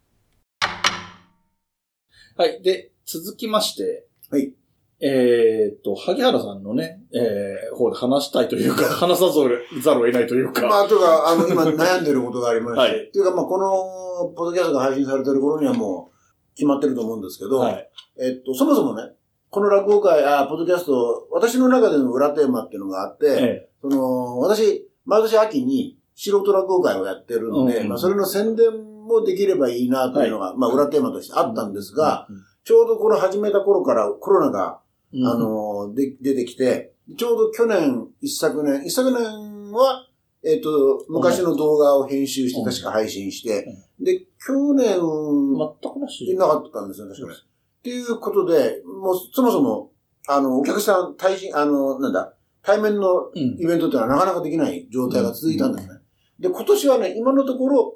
[2.36, 2.62] はい。
[2.62, 4.54] で、続きまして、はい。
[5.00, 10.66] えっと、萩原さんのね、えー、方で話したいというか、 話さざるを得ないというか。
[10.66, 16.16] まあ、というか、あの、今悩んでることがありまして、はい、というか、まあ、この、ポッドキャストが配信されてる頃にはもう、
[16.54, 19.02] 決まってると思うんですけど、はい、えっと、そもそもね、
[19.50, 28.70] この落語会、あ、ポッドキャスト、私の中での裏テーマっていうのがあって、ええ、その、私、毎年秋に、素人落語会をやってるんで、うん、まあそれの宣伝
[29.06, 34.80] もできればいいなというのが、はい、まあ裏テーマとしてあったんですが、うんうん、ちょうどこれ始めた頃からコロナが、
[35.14, 40.06] あの、で、出てきて、ちょうど去年、一昨年、一昨年は、
[40.44, 43.66] えっ、ー、と、昔の動画を編集して、確か配信して、
[44.00, 46.34] で、去年、全くなし。
[46.36, 47.34] なかったんですよ、確かに。
[47.34, 47.42] っ
[47.82, 49.92] ていうことで、もう、そもそも、
[50.28, 55.94] あの、お客さん、対人、あの、なんだ、対面のイベントってのはなかなかできない状態が続いたんですね。
[56.40, 57.94] で、今年はね、今のところ、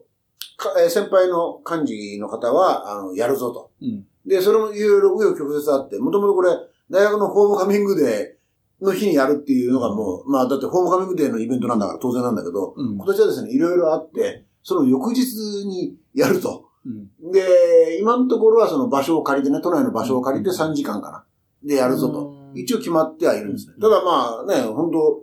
[0.79, 3.71] え先輩の幹事の方は、あの、やるぞと。
[3.83, 6.51] うん、で、それもいろいろ紆余曲折あって、もともとこれ、
[6.91, 15.21] 大学のホームカミングデーの日にやるっていうのがもう、まあ、だってホームカミングデーのイベントなんだから当然なんだけど、うん、今年はですね、いろいろあって、その翌日
[15.67, 16.69] にやると。
[16.85, 16.89] う
[17.29, 21.25] ん、で、今のところはその場所を借りてね、都内の場所を借りて3時間かな。
[21.63, 22.35] でやるぞと。
[22.55, 23.75] 一応決まってはいるんですね。
[23.81, 25.23] ただまあね、本当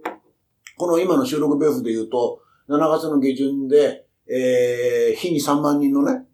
[0.78, 2.39] この今の収録ベースで言うと、
[2.70, 6.26] 7月の下旬で、えー、日に3万人のね、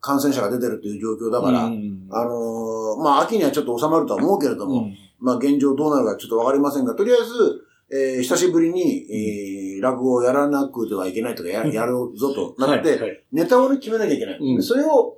[0.00, 14.38] 感染者が出てるという状況だから、あのー、まあ、秋にはちょっと収まるとは思うけれども、うん、まあ、現状どうなるかちょっとわかりませんが、とりあえず、えー、久しぶりに、えー、落語をやらなくてはいけないとかや、やるぞとなって、はいはい、ネタを決めなきゃいけない。
[14.38, 15.16] うん、それを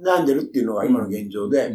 [0.00, 1.66] 悩んでるっていうのが今の現状で、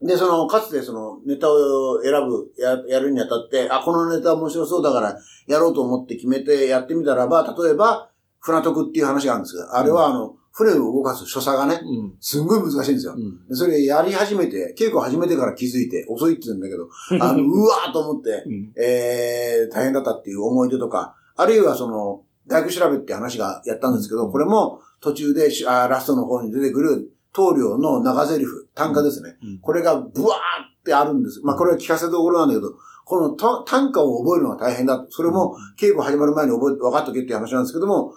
[0.00, 12.14] うん、で、その、かつてその、ネタを選ぶ、や、やるにあたって、あ、このネタ面白そうだから、やろうと思って決めてやってみたらば、例えば、船徳っていう話があるんですが、あれはあの、船を動かす所作がね、うん。
[12.20, 13.14] すんごい難しいんですよ。
[13.16, 13.46] うん。
[13.46, 16.88] でそれやり始めて、稽古始めてから気づいて、遅いって言うんだけど、
[17.22, 18.72] あの、うわーと思って、うん。
[18.76, 29.36] えー、大変だったっていう思い出とか、あるいはその、大工調べって話がやったんですけど、これも途中でしあラストの方に出てくる棟梁の長台詞、単価ですね。
[29.42, 30.32] うんこれがブワー
[30.80, 31.40] ってあるんです。
[31.44, 35.06] まあこれは聞かせどころなんだけど、このた単価を覚えるのが大変だ。
[35.10, 38.14] それも稽古始まる前に覚えて、分かっとけっていう話なんですけども、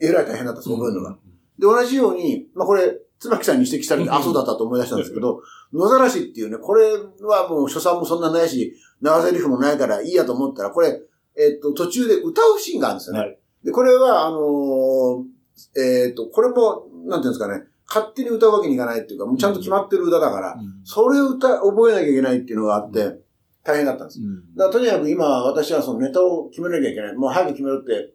[0.00, 1.18] えらい大変だったです、覚えるのが。
[1.62, 5.40] で、同じように、まあこれ、椿さんに指摘されて、うんあ、そうだったと思い出したんですけど、
[5.72, 6.90] 野ざらしっていうね、これ
[7.20, 11.00] はもう所作もそんなないし、長台詞もないからいいやと思ったら、これ、
[11.38, 13.20] えっと、途中で歌うシーンがあるんですよね。
[13.20, 23.20] はいで、これは、あのーえっと、これも、なんていうんですかね、勝手に歌うわけにいかないっていうか、もうちゃんと決まってる歌だから、うんそれを歌、覚えなきゃいけないっていうのがあって、
[23.62, 24.20] 大変だったんです。
[24.20, 27.14] うんだからとにかく今、私はそのネタを決めなきゃいけない。
[27.14, 28.14] もう早く決めろって、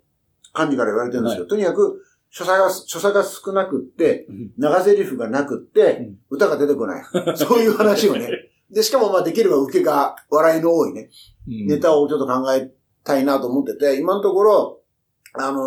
[0.57, 4.51] 幹事から言われてるんですけど、とにかく、所作が、所作が少なくって、うん。
[4.57, 7.03] 長台詞がなくって、歌が出てこない。
[7.35, 8.29] そういう話をね。
[8.69, 11.09] で、しかもまあできれば受けが笑いの多いね、
[11.47, 11.67] うん。
[11.67, 12.71] ネタをちょっと考え
[13.03, 14.81] たいなと思ってて、今のところ、
[15.33, 15.59] あの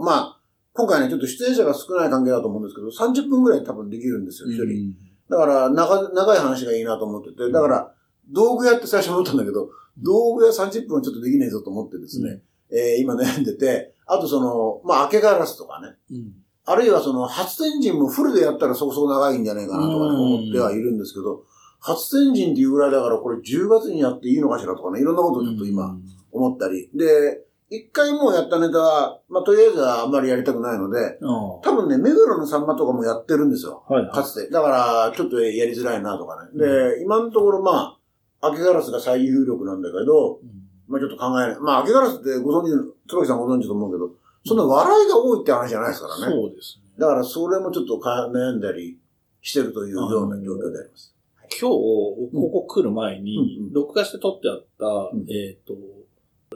[0.00, 0.40] ーまあ、
[0.72, 4.94] 今回ね、ちょっと出演者が少ない関係だと思うんですけど、30分くらい多分できるんですよ、一人。
[5.30, 7.92] だから、長、長い話がいいなと思ってて、だから、
[8.28, 16.32] 道具屋って最初思ったんだけど、道具屋30分はちょっとできないぞと思ってですね、えー今悩んでて、あとその、まあ、明けガラスとかね、うん
[16.68, 21.44] あるいはその発電陣もフルでやったらそこそこ長いんじゃないかなとかね、うん思ってはいるんですけど、
[21.78, 25.96] 発電陣っていうぐらいだからこれ10月にやっていいのかしらとかね、いろんなことをちょっと今
[26.32, 26.90] 思ったり。
[26.92, 33.84] で、一回もうやったネタは、まあとりあえずはあんまりやりたくないので、あ多分ね、目黒のさんまとかもやってるんですよ。
[33.88, 34.10] あはい。
[34.10, 34.50] かつて。
[34.50, 36.58] だから、ちょっとやりづらいなとかね。
[36.58, 37.96] で、今のところま
[38.42, 40.40] あ、明けガラスが最有力なんだけど、
[40.88, 41.60] まあちょっと考えない。
[41.60, 42.70] まあ明けガラスってご存知、
[43.08, 44.10] 椿さんご存知と思うけど、
[44.44, 46.32] そんな笑いが多いって話じゃないですからね。
[46.32, 46.84] そうですね。
[46.98, 48.98] だからそれもちょっとか悩んだり
[49.42, 51.14] してるというような状況であります。
[51.58, 55.74] 今日、ここ来る前に録画して撮ってあったん、えっと、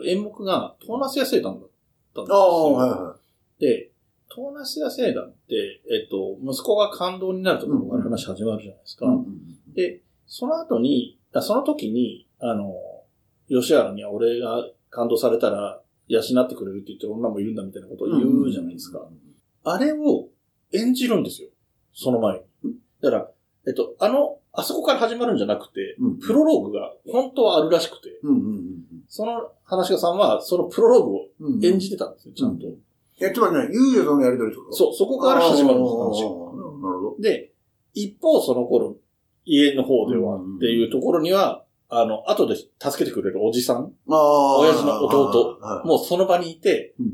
[0.05, 1.69] 演目が、トーナス野生団だっ
[2.13, 2.73] たんですああ、よ。
[2.73, 3.15] はいは
[3.59, 3.89] で、
[4.29, 9.05] トーナス野生団って、えっと、息子が感動になるところから話始まるじゃないですか。
[9.05, 9.09] い。
[9.09, 12.73] うんで、その後に、あその時に、あの、
[13.51, 18.99] 吉原には俺が感動されたら、養ってくれるって言ってる女もいるんだみたいなことを言うじゃないですか。。
[19.63, 20.27] あれを
[20.73, 21.49] 演じるんですよ。
[21.93, 22.73] その前に。
[23.01, 23.31] だから、
[23.67, 28.61] えっと、あの、あそこから始まるんじゃなくて、うんプロローグが本当はあるらしくて、うんうん
[29.07, 31.65] その話し家さんは、そのプロローグをうんうん。
[31.65, 32.67] 演じてたんですよ、ちゃんと。
[33.21, 36.29] え、つまりね、ゆうよとのやりとりとそう、そこから始まるんです、話が。
[36.81, 37.15] なるほど。
[37.19, 37.51] で、
[37.93, 38.95] 一方その頃、
[39.45, 43.93] 家の方ではうんっていうところには、あの、後で助けてくれるおじさん。
[44.07, 47.13] 親父の弟はい、もうその場にいて、うんうん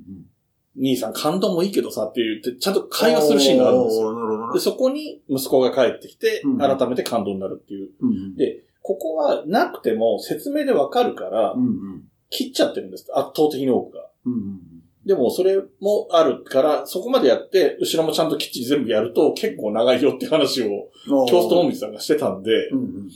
[0.79, 4.51] 兄さん感動もいいけどさって言って、ちゃんと会話するシーンがあるんですよ。
[4.51, 4.59] で、ね。
[4.59, 7.89] そこに息子が帰ってきてうん、改めて感動になるっていう。
[7.99, 13.07] うんうんで、ここはなくても説明でわかるからう、んうん切っちゃってるんです。
[13.15, 14.07] 圧倒的に多くが。
[14.27, 14.59] うんうん
[15.07, 21.25] でも、それもあるから、そこまでやって、後ろもちゃんときっちり全部やると、結構長いよって話を、うん。
[21.27, 23.09] 京スト大水さんがしてたんで、うんうんうん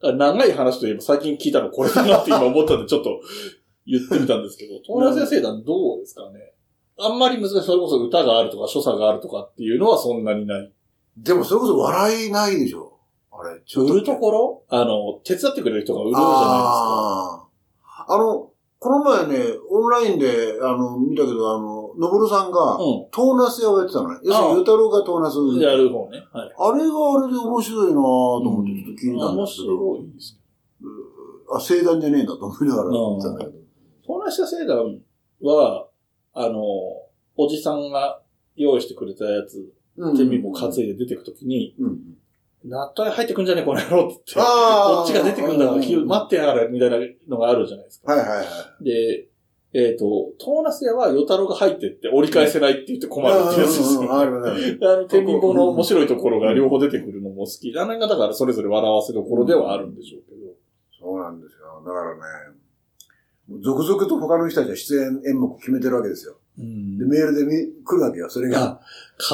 [0.00, 3.20] 長い話といえば最近聞いたのこれだなって今思ったんで、ちょっと
[3.86, 6.52] 言ってみたんですけど、東南先生団どうですかね？
[6.98, 7.62] あんまり難しい。
[7.62, 10.72] それこそ歌があるとか、所作があるとかっていうのはそんなにない。
[11.16, 12.98] でもそれこそ笑いないでしょ。
[13.32, 14.62] あれ、ちょっ売るところ？
[14.68, 17.48] あの、手伝ってくれる人が売るじゃないですか。
[18.08, 24.20] あの、この前ね、オンラインで、あの、見たけど、あの、のぼるさんが、うトーナス屋をやってたのね。
[24.22, 25.38] 要するに、ゆうたろうがトーナス。
[25.40, 25.58] ん。
[25.58, 26.22] やる方ね。
[26.32, 26.52] はい。
[26.56, 29.76] あれがあれで面白いなぁと思って、ちょっと聞いたん面ですけど。
[29.76, 30.40] 白いです。
[31.50, 33.58] あ、聖団じゃねえんだと思いながら言ってたんだけど。
[34.02, 35.00] 東南社聖団
[35.42, 35.88] は、
[36.34, 36.62] あの、
[37.36, 38.22] おじさんが
[38.54, 41.98] 用意してくれたやつ、うん天秤も担いで出てくときに、うん。
[42.64, 44.50] 納豆入ってくんじゃねえ、この野郎って言って。
[44.50, 48.12] あこっちが出てくるんだから、うん待ってやがれ、みたいなのがあるじゃないですか。
[48.12, 48.44] はいはいは
[48.80, 48.84] い。
[48.84, 49.27] で、
[49.74, 54.00] えっ、と、トーナス屋は、ヨタロが入ってって折り返せないって言って困るってやつですよ。
[54.00, 54.78] うんうんうんあるある。
[54.82, 57.70] あの、天秤棒の面白いところが両方出てくるのも好き。
[57.76, 60.38] あの辺がだからそれぞれ笑わせどころではあるんでしょうけど。
[60.98, 61.82] そうなんですよ。
[61.84, 62.20] だからね、
[63.60, 66.36] 続々と他の人たちは出演演目決めてるわけですよ。
[66.58, 68.80] うんで、メールでみ来るわけよ、それが。
[68.80, 68.80] あ、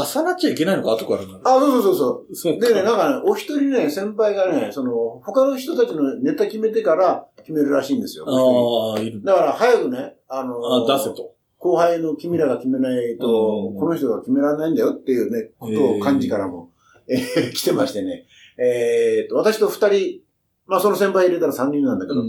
[0.05, 1.21] 重なっちゃいけないのか、後から。
[1.23, 2.61] あ、そうそうそうそう。
[2.61, 8.25] でね、なんかね、お一人ね、先輩がね、その、他の人たちのネタ決めてから決めるらしいんですよ。
[8.29, 9.23] ああ、いる。
[9.23, 11.35] だから早くね、あのあ、出せと。
[11.59, 16.71] 後輩の君らが決めないと、うんこの人が決められないんだよっていうね、ことを幹事からも、
[17.09, 18.27] えー 来てましてね。
[18.59, 20.21] えーっと、私と二人、
[20.67, 22.27] まあその先輩入れたら三人なんだけど、ん。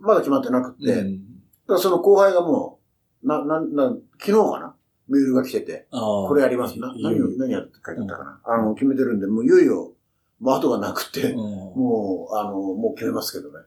[0.00, 1.22] まだ決まってなくて、うん
[1.68, 2.78] らその後輩がも
[3.24, 4.76] う、な、な、な、昨日かな？
[5.08, 6.94] メールが来てて、ここれやりますな。
[7.00, 8.40] 何を、何やって書いてあったかな？
[8.44, 9.92] あの、決めてるんで、もういよいよ、
[10.40, 13.64] もう後がなくて、もう、あの、もう決めますけどね。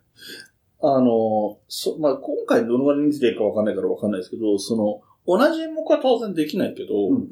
[0.82, 7.30] あの、そ、まあ、今回どのぐらい人数でいるかわかんないからわかんないですけど、その、同じ演目は当然できないけど、うんうん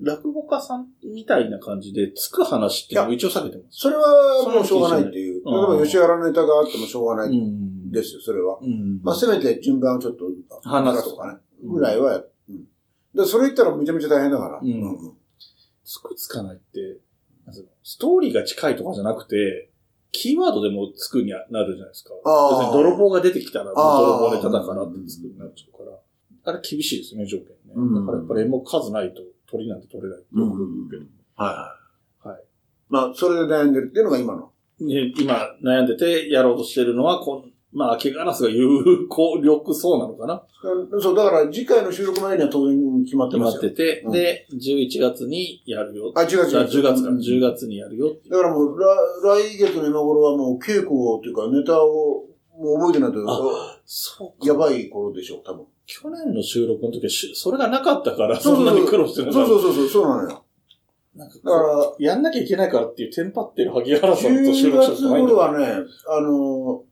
[0.00, 3.80] 落語家さんみたいな感じで、つく話っていうのを一応避けてます。
[3.80, 5.42] それはもうしょうがないっていう。
[5.44, 8.58] 例えば吉原ネタがあってもしょうがないんですよ、それは。
[8.62, 9.00] うん。
[9.02, 10.26] まあ、せめて順番をちょっと
[10.62, 11.40] 話すとかね。
[11.64, 12.64] ぐらいはや、うん。
[13.12, 14.60] で、それ言ったらめちゃめちゃ大変だから。
[14.62, 15.14] うんうん
[15.84, 16.98] つくつかないって、
[17.82, 19.70] ストーリーが近いとかじゃなくて、
[20.12, 22.14] キーワードでもつくになるじゃないですか。
[22.24, 25.98] あー要するに泥棒が出てきたら、泥棒ネタだからってつくになっちゃうから。
[26.44, 27.54] あれ厳しいですね、条件ね。
[27.74, 31.02] うんだからやっぱり演目数ないと鳥なんて取れないって言うけど。
[31.36, 31.76] はいは
[32.24, 32.28] い。
[32.28, 32.42] はい。
[32.88, 34.52] まあ、それで悩んでるっていうのが今の。
[34.80, 40.42] ね今悩んでてやろうとしてるのは、こんまあ、明けガラスが有効力そうなのかな
[41.00, 43.62] そう、だから次回の収録前には当然決まって決ますよ。
[43.62, 46.12] まってて、うんで、11月にやるよ。
[46.16, 52.24] あ、10月あ10月か、うん10月にやるよだからもう、来来月の今頃はもう稽古をというかネタを
[52.58, 53.18] もう覚えてないと
[53.84, 54.46] そうか。
[54.46, 55.66] やばい頃でしょう、多分。
[55.86, 60.44] 去年の収録の時はし、それがなかったから、そんなに苦労してるそううそうそうそう、そうなのよ。
[61.14, 65.66] なんかだから、やんなきゃいけないからっていうテンパってる萩原さんと収10録したこ月とないんだ頃はね、
[66.08, 66.84] あの、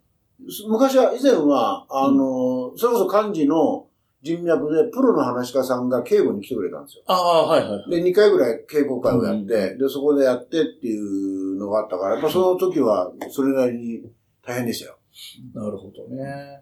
[0.68, 3.86] 昔は、以前は、あの、それこそ漢字の
[4.22, 7.04] 人脈でプロの話家さんが稽古に来てくれたんですよ。
[7.06, 7.90] ああ、はいはい。
[7.90, 14.02] で、2回ぐらい稽古会をやって、で、そこでやってっていうのがあったから、やっぱその時はそれなりに
[14.42, 14.98] 大変でしたよ。
[15.54, 16.60] なるほどね。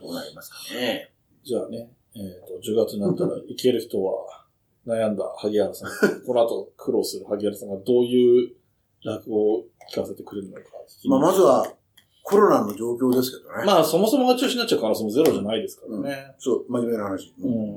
[0.00, 1.12] どうなりますかね。
[1.44, 4.46] じゃあね、えっ、と、10月になったら行ける人は
[4.86, 5.90] 悩んだ萩原さん、
[6.26, 8.52] この後苦労する萩原さんがどういう
[9.04, 10.62] 落語を聞かせてくれるのか。
[11.08, 11.66] まあ、まずは、
[12.28, 13.64] コロナの状況ですけどね。
[13.64, 16.34] まあ、そもそもが中止になっちゃう可能性もゼロじゃないですからね。
[16.38, 17.32] そう、真面目な話。
[17.42, 17.74] うん。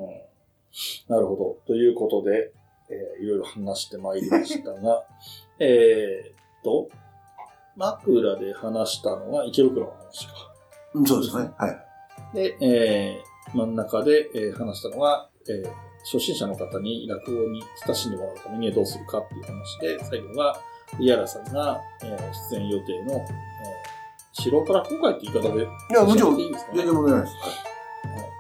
[1.07, 1.57] なるほど。
[1.67, 2.51] ということで、
[2.89, 5.03] えーいろいろ話してまいりましたが、
[5.59, 6.89] えーっと、
[7.77, 10.33] 枕で話したのは池袋の話か。
[10.93, 11.49] うん、そうですね。
[11.57, 11.67] は
[12.33, 12.35] い。
[12.35, 15.71] で、えー真ん中で、えー話したのが、えー
[16.03, 20.59] 初心者の方に落語に親しんでもらうためにはどうするかっていう話で、最後が、
[20.99, 23.21] 井原さんが、えー出演予定の、えー
[24.33, 26.77] 素人落語会って言い方で、いや、もちろん、いいですかね？
[26.77, 27.35] 全然問題ないです。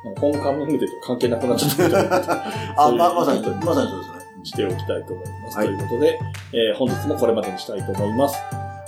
[0.05, 2.43] なんか本カムフーデと関係なくなっちゃったみたいな。
[2.77, 4.21] あ、ま、まさに、まさにそうですね。
[4.43, 5.57] しておきたいと思います。
[5.57, 6.19] はいということで、
[6.53, 8.35] えー本日もこれまでにしたいと思います。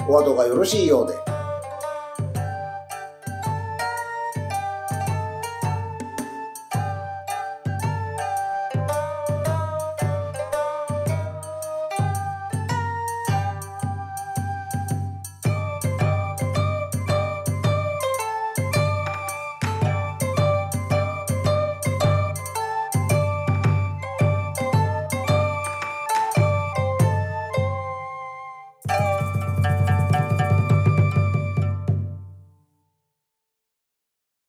[0.09, 1.13] お後がよろしいようで。